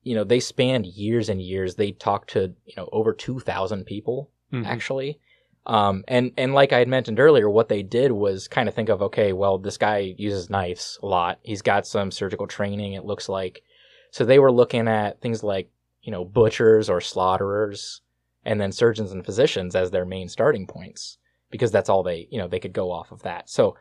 [0.06, 1.76] you know, they spanned years and years.
[1.76, 4.66] They talked to, you know, over 2,000 people Mhm.
[4.66, 5.18] actually.
[5.66, 8.90] Um, and, and like I had mentioned earlier, what they did was kind of think
[8.90, 11.40] of, okay, well, this guy uses knives a lot.
[11.42, 13.64] He's got some surgical training, it looks like.
[14.12, 15.70] So they were looking at things like,
[16.02, 18.02] you know, butchers or slaughterers
[18.46, 21.18] and then surgeons and physicians as their main starting points
[21.50, 23.50] because that's all they, you know, they could go off of that.
[23.50, 23.76] So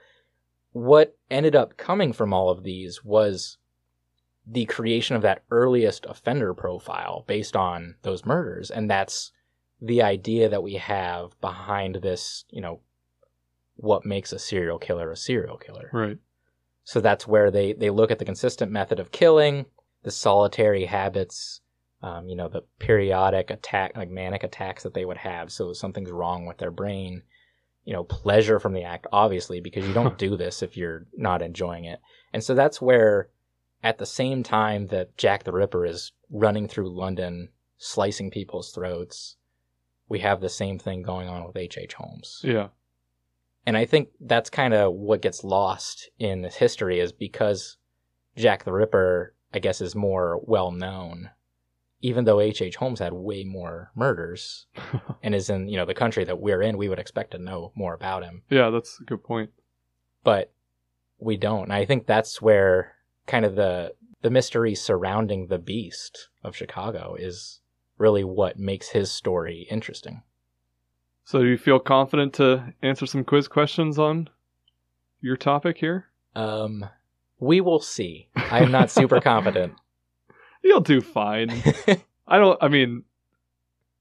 [0.72, 3.58] what ended up coming from all of these was
[4.46, 8.70] the creation of that earliest offender profile based on those murders.
[8.70, 9.32] And that's
[9.80, 12.80] the idea that we have behind this, you know,
[13.76, 15.90] what makes a serial killer a serial killer.
[15.92, 16.18] Right.
[16.84, 19.66] So that's where they, they look at the consistent method of killing,
[20.02, 21.61] the solitary habits,
[22.02, 25.52] um, you know, the periodic attack, like manic attacks that they would have.
[25.52, 27.22] So something's wrong with their brain.
[27.84, 31.42] You know, pleasure from the act, obviously, because you don't do this if you're not
[31.42, 32.00] enjoying it.
[32.32, 33.28] And so that's where,
[33.82, 37.48] at the same time that Jack the Ripper is running through London,
[37.78, 39.36] slicing people's throats,
[40.08, 41.84] we have the same thing going on with H.H.
[41.84, 41.94] H.
[41.94, 42.40] Holmes.
[42.44, 42.68] Yeah.
[43.64, 47.76] And I think that's kind of what gets lost in this history is because
[48.36, 51.30] Jack the Ripper, I guess, is more well known,
[52.02, 52.62] even though H.H.
[52.62, 52.76] H.
[52.76, 54.66] Holmes had way more murders
[55.22, 57.72] and is in, you know, the country that we're in, we would expect to know
[57.76, 58.42] more about him.
[58.50, 59.50] Yeah, that's a good point.
[60.24, 60.52] But
[61.18, 61.64] we don't.
[61.64, 62.96] And I think that's where
[63.26, 67.60] kind of the the mystery surrounding the beast of Chicago is
[67.98, 70.22] really what makes his story interesting.
[71.24, 74.28] So do you feel confident to answer some quiz questions on
[75.20, 76.06] your topic here?
[76.34, 76.86] Um
[77.38, 78.28] we will see.
[78.36, 79.74] I'm not super confident.
[80.62, 81.50] You'll do fine.
[82.26, 83.04] I don't I mean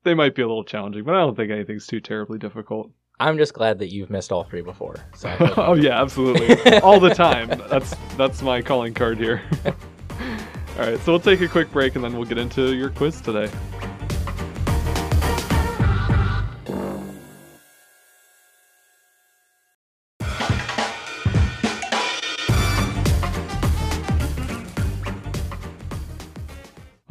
[0.04, 2.92] they might be a little challenging, but I don't think anything's too terribly difficult.
[3.20, 4.96] I'm just glad that you've missed all three before.
[5.16, 6.80] So oh yeah, absolutely.
[6.80, 7.50] All the time.
[7.70, 9.42] That's that's my calling card here.
[9.66, 13.22] All right, so we'll take a quick break and then we'll get into your quiz
[13.22, 13.52] today.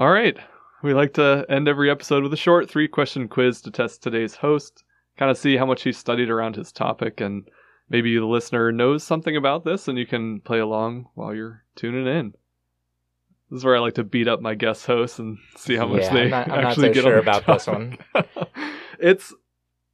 [0.00, 0.34] All right.
[0.82, 4.34] We like to end every episode with a short three question quiz to test today's
[4.34, 4.82] host,
[5.18, 7.46] kind of see how much he studied around his topic, and
[7.90, 12.06] maybe the listener knows something about this and you can play along while you're tuning
[12.06, 12.32] in.
[13.50, 16.04] This is where I like to beat up my guest hosts and see how much
[16.04, 17.98] Yeah, they I'm not- I'm not actually so get sure about this one.
[18.98, 19.34] it's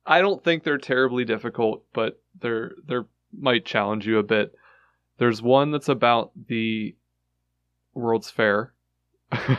[0.06, 4.54] I don't think they're terribly difficult, but they're they're might challenge you a bit.
[5.18, 6.94] There's one that's about the
[7.92, 8.72] World's Fair.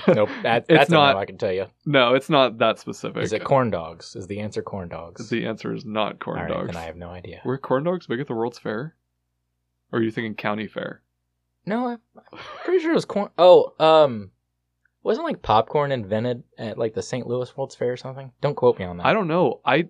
[0.08, 1.16] Nope, that, that's not-.
[1.16, 1.66] I can tell you.
[1.86, 3.24] No, it's not that specific.
[3.24, 4.16] Is it corn dogs?
[4.16, 5.30] Is the answer corn dogs?
[5.30, 6.68] The answer is not corn All right, dogs.
[6.68, 7.42] then I have no idea.
[7.44, 8.96] Were corn dogs big at the World's Fair?
[9.92, 11.02] Or are you thinking county fair?
[11.66, 13.30] No, I'm I'm pretty sure it was corn.
[13.38, 14.32] Oh, um,
[15.04, 17.28] wasn't like popcorn invented at like the St.
[17.28, 18.32] Louis World's Fair or something?
[18.42, 19.06] Don't quote me on that.
[19.06, 19.62] I don't know.
[19.66, 19.88] I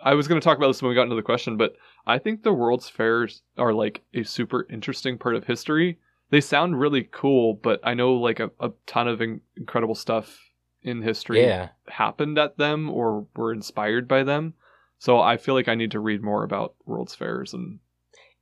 [0.00, 1.74] I was going to talk about this when we got into the question, but
[2.06, 5.98] I think the World's Fairs are like a super interesting part of history.
[6.30, 10.38] They sound really cool, but I know like a, a ton of in- incredible stuff
[10.82, 14.54] in history Yeah, happened at them or were inspired by them.
[14.98, 17.78] So I feel like I need to read more about World's Fairs and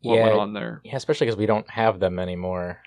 [0.03, 0.81] what yeah, went on there.
[0.85, 0.97] yeah.
[0.97, 2.81] Especially because we don't have them anymore.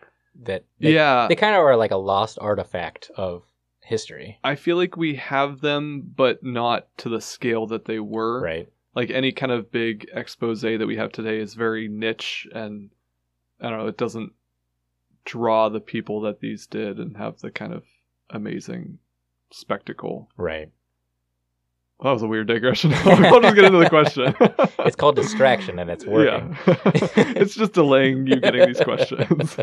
[0.44, 3.44] That they, yeah, they kind of are like a lost artifact of
[3.82, 8.42] history, I feel like we have them, but not to the scale that they were.
[8.42, 8.68] right?
[8.96, 12.90] like any kind of big expose that we have today is very niche and
[13.62, 14.34] I don't know, it doesn't
[15.26, 17.84] draw the people that these did and have the kind of
[18.30, 19.00] amazing
[19.52, 20.30] spectacle.
[20.38, 20.72] Right.
[22.02, 22.94] That was a weird digression.
[23.06, 24.34] I'll just get into the question.
[24.80, 26.58] It's called distraction, and it's working.
[26.66, 26.74] Yeah.
[27.36, 29.58] it's just delaying you getting these questions.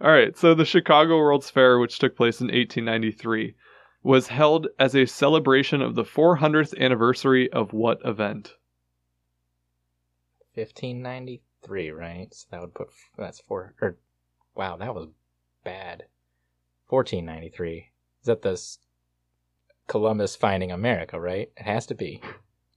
[0.00, 3.54] All right, so the Chicago World's Fair, which took place in 1893,
[4.02, 8.54] was held as a celebration of the 400th anniversary of what event?
[10.54, 12.28] 1593, right?
[12.32, 13.74] So that would put that's four.
[13.80, 13.96] Or
[14.54, 15.08] wow, that was
[15.64, 16.04] bad.
[16.88, 17.90] 1493.
[18.20, 18.60] Is that the
[19.86, 21.20] Columbus finding America?
[21.20, 21.50] Right?
[21.56, 22.22] It has to be.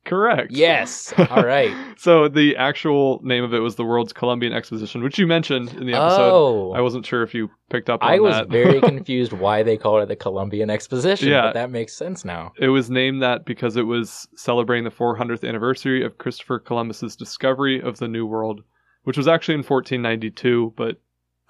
[0.03, 0.51] Correct.
[0.51, 1.13] Yes.
[1.29, 1.71] All right.
[1.97, 5.85] so the actual name of it was the World's Columbian Exposition, which you mentioned in
[5.85, 6.31] the episode.
[6.31, 9.77] oh, I wasn't sure if you picked up on I was very confused why they
[9.77, 11.29] called it the Columbian Exposition.
[11.29, 11.43] Yeah.
[11.43, 12.51] but that makes sense now.
[12.59, 17.79] It was named that because it was celebrating the 400th anniversary of Christopher Columbus's discovery
[17.79, 18.63] of the New World,
[19.03, 21.01] which was actually in 1492, but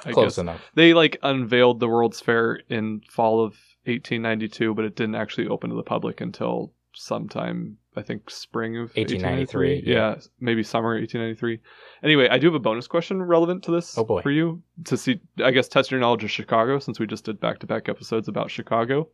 [0.05, 0.61] I Close guess enough.
[0.73, 3.51] they like unveiled the World's Fair in fall of
[3.85, 8.89] 1892, but it didn't actually open to the public until sometime I think spring of
[8.95, 9.93] 1893, 1893.
[9.93, 11.59] Yeah, maybe summer 1893.
[12.03, 14.21] Anyway, I do have a bonus question relevant to this Oh, boy.
[14.21, 15.19] for you to see.
[15.43, 18.27] I guess test your knowledge of Chicago since we just did back to back episodes
[18.27, 19.09] about Chicago.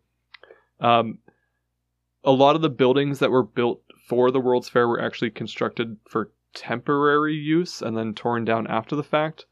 [0.79, 1.17] Um,
[2.23, 5.97] a lot of the buildings that were built for the World's Fair were actually constructed
[6.09, 9.45] for temporary use and then torn down after the fact.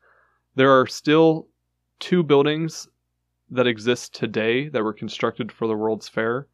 [0.56, 1.48] There are still
[2.00, 2.88] two buildings
[3.50, 6.48] that exist today that were constructed for the World's Fair.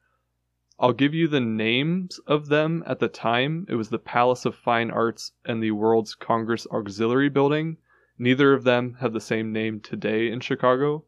[0.78, 3.66] I'll give you the names of them at the time.
[3.70, 7.78] It was the Palace of Fine Arts and the World's Congress Auxiliary Building.
[8.18, 11.06] Neither of them have the same name today in Chicago.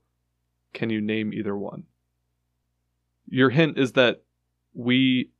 [0.74, 1.84] Can you name either one?
[3.28, 4.24] Your hint is that
[4.74, 5.32] we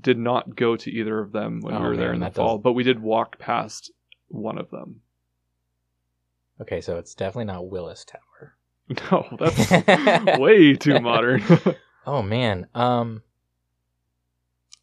[0.00, 2.56] did not go to either of them when Oh, we were there in the fall,
[2.58, 3.92] does- but we did walk past
[4.28, 5.00] one of them.
[6.60, 8.20] Okay, so it's definitely not Willis Tower.
[9.10, 11.42] No, that's way too modern.
[12.06, 12.66] Oh man.
[12.74, 13.22] Um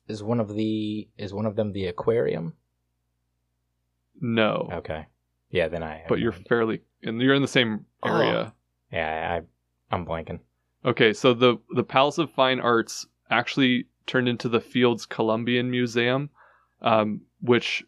[0.07, 2.53] is one of the is one of them the aquarium?
[4.19, 5.05] no, Okay.
[5.51, 6.45] Yeah, then I but you're idea.
[6.47, 8.53] fairly and you're in the same area.
[8.91, 10.39] Yeah, I I'm blanking.
[10.85, 16.29] Okay, so the the Palace of Fine Arts actually turned into the Fields Columbian Museum,
[16.81, 17.83] um, which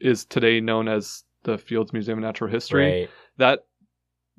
[0.00, 3.00] is today known as the Fields Museum of Natural History.
[3.00, 3.10] Right.
[3.38, 3.64] That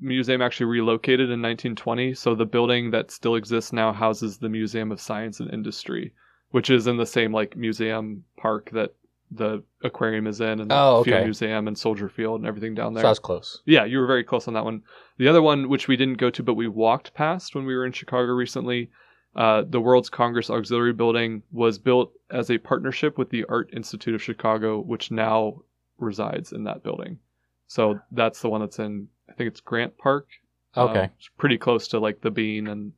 [0.00, 4.90] museum actually relocated in 1920, so the building that still exists now houses the Museum
[4.92, 6.12] of Science and Industry,
[6.50, 8.94] which is in the same like museum park that
[9.30, 11.22] the aquarium is in, and the Oh, Field.
[11.24, 13.02] Museum and Soldier Field and everything down there.
[13.02, 13.62] So I was close.
[13.64, 14.82] Yeah, you were very close on that one.
[15.16, 17.86] The other one, which we didn't go to, but we walked past when we were
[17.86, 18.90] in Chicago recently,
[19.34, 24.14] uh, the World's Congress Auxiliary Building was built as a partnership with the Art Institute
[24.14, 25.62] of Chicago, which now
[25.98, 27.18] resides in that building.
[27.66, 30.28] So that's the one that's in, I think it's Grant Park.
[30.76, 31.00] Okay.
[31.00, 32.92] Um, it's pretty close to like the Bean and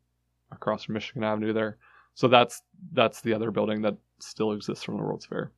[0.51, 1.77] across from Michigan Avenue there.
[2.15, 2.63] So that's
[2.93, 5.53] that's the other building that still exists from the World's Fair.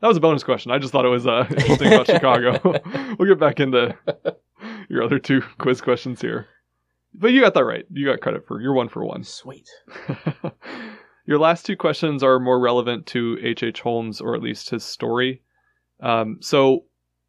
[0.00, 0.72] That was a bonus question.
[0.72, 2.60] I just thought it was uh, interesting about Chicago.
[3.18, 3.96] we'll get back into
[4.88, 6.46] your other two quiz questions here.
[7.14, 7.86] But you got that right.
[7.90, 9.22] You got credit for you're one for one.
[9.22, 9.68] Sweet.
[11.26, 13.62] Your last two questions are more relevant to H.H.
[13.62, 13.80] H.
[13.80, 15.42] Holmes, or at least his story.
[16.00, 16.84] Um, so,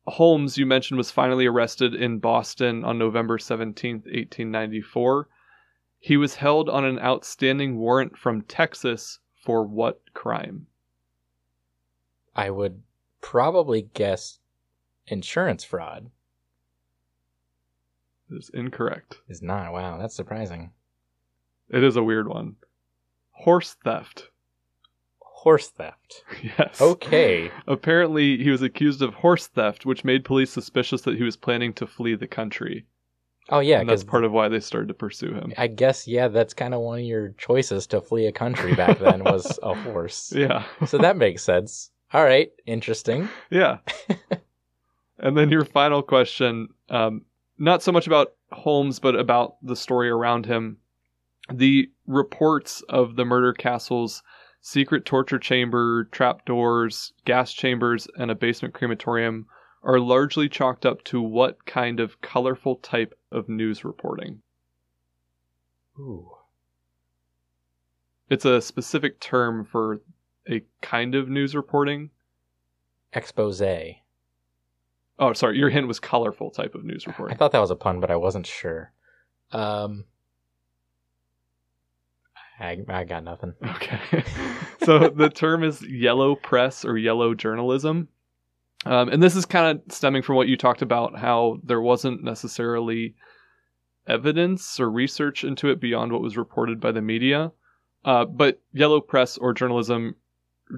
[0.06, 5.30] Holmes, you mentioned, was finally arrested in Boston on November 17th, 1894.
[6.00, 10.68] He was held on an outstanding warrant from Texas for what crime?
[12.36, 12.82] I would
[13.22, 14.40] probably guess
[15.08, 16.12] insurance fraud
[18.32, 19.18] It is incorrect.
[19.30, 19.72] is not.
[19.74, 20.72] Wow, that's surprising.
[21.70, 22.56] It is a weird one.
[23.32, 24.30] Horse theft.
[25.20, 26.24] Horse theft.
[26.58, 26.82] Yes.
[26.82, 27.52] Okay.
[27.68, 31.74] Apparently, he was accused of horse theft, which made police suspicious that he was planning
[31.74, 32.86] to flee the country.
[33.50, 35.54] Oh yeah, and that's part of why they started to pursue him.
[35.56, 38.98] I guess yeah, that's kind of one of your choices to flee a country back
[38.98, 40.34] then was a horse.
[40.36, 40.64] Yeah.
[40.88, 41.92] So that makes sense.
[42.12, 43.30] All right, interesting.
[43.52, 43.78] yeah.
[45.20, 47.24] and then your final question, um,
[47.58, 50.78] not so much about Holmes, but about the story around him.
[51.52, 54.24] The reports of the murder castles,
[54.62, 59.46] secret torture chamber, trapdoors, gas chambers, and a basement crematorium
[59.84, 64.42] are largely chalked up to what kind of colorful type of news reporting?
[66.00, 66.32] Ooh.
[68.30, 70.02] It's a specific term for
[70.50, 72.10] a kind of news reporting.
[73.14, 73.62] Expose.
[75.18, 77.36] Oh, sorry, your hint was colorful type of news reporting.
[77.36, 78.92] I thought that was a pun, but I wasn't sure.
[79.52, 80.06] Um,
[82.60, 83.54] I I got nothing.
[83.64, 84.24] Okay.
[84.84, 88.10] so the term is yellow press or yellow journalism.
[88.86, 92.24] Um, and this is kind of stemming from what you talked about, how there wasn't
[92.24, 93.16] necessarily
[94.08, 97.52] evidence or research into it beyond what was reported by the media.
[98.04, 100.16] Uh, but yellow press or journalism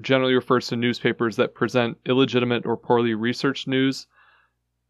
[0.00, 4.06] generally refers to newspapers that present illegitimate or poorly researched news,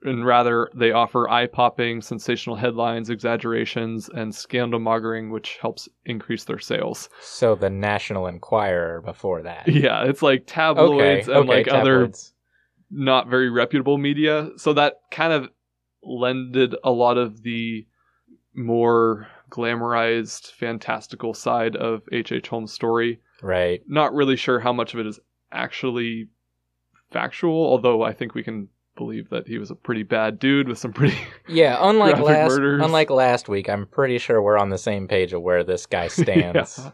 [0.02, 6.44] and rather they offer eye popping, sensational headlines, exaggerations, and scandal mongering, which helps increase
[6.44, 7.08] their sales.
[7.20, 9.66] So the National Enquirer before that.
[9.68, 10.46] Yeah, it's like Okay.
[10.54, 12.32] tabloids and okay, like other tabloids.
[12.90, 14.50] not very reputable media.
[14.56, 15.48] So that kind of
[16.02, 17.86] lended a lot of the
[18.54, 22.32] more glamorized, fantastical side of H.H.
[22.32, 22.48] H.
[22.48, 23.20] Holmes' story.
[23.42, 23.82] Right.
[23.86, 25.18] Not really sure how much of it is
[25.52, 26.28] actually
[27.10, 28.68] factual, although I think we can
[28.98, 31.16] believe that he was a pretty bad dude with some pretty.
[31.48, 31.78] Yeah.
[31.80, 32.50] Unlike last.
[32.50, 32.82] murders.
[32.84, 36.08] Unlike last week, I'm pretty sure we're on the same page of where this guy
[36.22, 36.78] stands.
[36.78, 36.90] Yeah.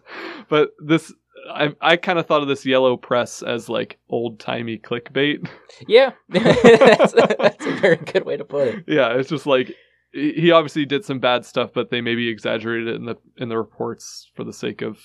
[0.49, 1.13] But this.
[1.53, 5.47] I, I kind of thought of this yellow press as like old timey clickbait.
[5.87, 8.85] Yeah, that's, that's a very good way to put it.
[8.89, 9.75] yeah, it's just like
[10.15, 13.51] he he obviously did some bad stuff, but they maybe exaggerated it in the in
[13.51, 14.99] the reports for the sake of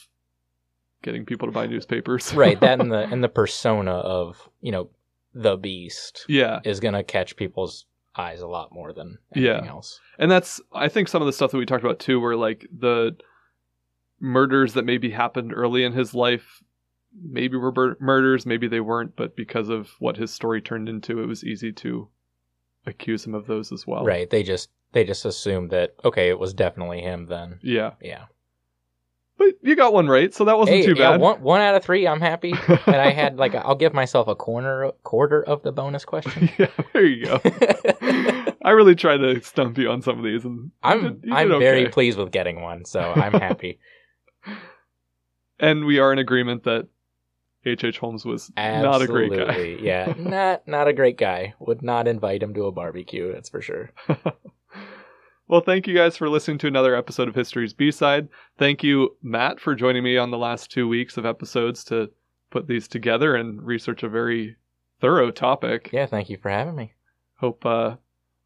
[1.04, 2.34] getting people to buy newspapers.
[2.34, 2.58] right.
[2.62, 4.90] That and the and the persona of you know
[5.40, 6.60] the beast yeah.
[6.66, 7.86] is gonna catch people's
[8.18, 9.52] eyes a lot more than Yeah.
[9.52, 10.00] anything else.
[10.18, 12.68] And that's I think some of the stuff that we talked about too where like
[12.78, 13.16] the
[14.20, 16.62] murders that maybe happened early in his life
[17.24, 21.22] maybe were bur- murders, maybe they weren't, but because of what his story turned into,
[21.24, 22.08] it was easy to
[22.86, 24.04] accuse him of those as well.
[24.04, 24.30] Right.
[24.30, 27.60] They just they just assumed that okay, it was definitely him then.
[27.64, 27.94] Yeah.
[28.02, 28.26] Yeah.
[29.40, 31.22] But you got one right, so that wasn't Hey, too yeah, bad.
[31.22, 32.54] one one out of three, I'm happy.
[32.86, 36.50] and I had like i I'll give myself a corner quarter of the bonus question.
[36.60, 37.40] yeah, there you go.
[38.62, 41.48] I really tried to stump you on some of these, and I'm did- you I'm
[41.48, 43.80] did very pleased with getting one, so I'm happy.
[45.58, 46.88] and we are in agreement that
[47.66, 47.86] H.
[47.86, 47.98] H.
[48.00, 49.78] Holmes was not a great guy.
[49.80, 51.54] Yeah, not not a great guy.
[51.60, 53.32] Would not invite him to a barbecue.
[53.32, 53.92] That's for sure.
[55.50, 58.30] Well, thank you guys for listening to another episode of History's B Side.
[58.60, 62.12] Thank you, Matt, for joining me on the last two weeks of episodes to
[62.52, 64.56] put these together and research a very
[65.02, 65.90] thorough topic.
[65.92, 66.94] Yeah, thank you for having me.
[67.40, 67.96] Hope uh,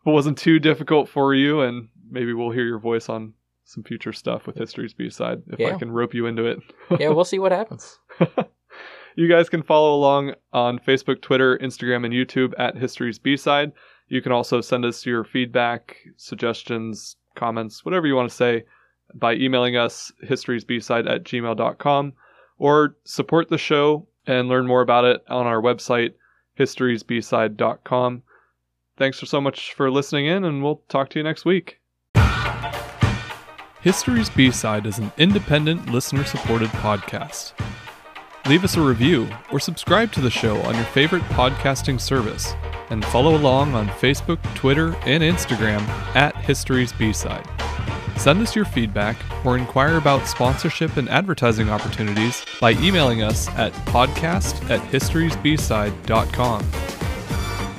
[0.05, 3.33] it wasn't too difficult for you, and maybe we'll hear your voice on
[3.65, 6.59] some future stuff with History's B Side if I can rope you into it.
[6.99, 7.99] Yeah, we'll see what happens.
[9.17, 13.73] you guys can follow along on Facebook, Twitter, Instagram, and YouTube at History's B Side.
[14.07, 18.63] You can also send us your feedback, suggestions, comments, whatever you want to say
[19.13, 22.13] by emailing us historysbside at gmail.com
[22.57, 26.13] or support the show and learn more about it on our website,
[26.59, 28.23] historysbside.com.
[28.97, 31.79] Thanks so much for listening in, and we'll talk to you next week.
[33.81, 37.51] History's B Side is an independent, listener supported podcast.
[38.45, 42.53] Leave us a review or subscribe to the show on your favorite podcasting service
[42.89, 45.79] and follow along on Facebook, Twitter, and Instagram
[46.13, 47.47] at History's B-Side.
[48.17, 49.15] Send us your feedback
[49.45, 56.69] or inquire about sponsorship and advertising opportunities by emailing us at podcast at historysbside.com.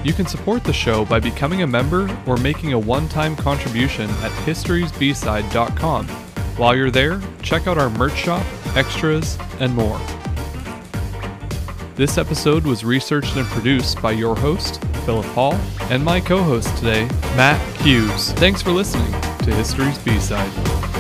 [0.03, 4.33] You can support the show by becoming a member or making a one-time contribution at
[4.47, 6.09] historysbside.com.
[6.57, 8.47] While you're there, check out our merch shop,
[8.77, 10.01] extras, and more.
[11.97, 15.55] This episode was researched and produced by your host, Philip Hall,
[15.91, 17.05] and my co host today,
[17.37, 18.33] Matt Hughes.
[18.33, 20.94] Thanks for listening to History's B Side.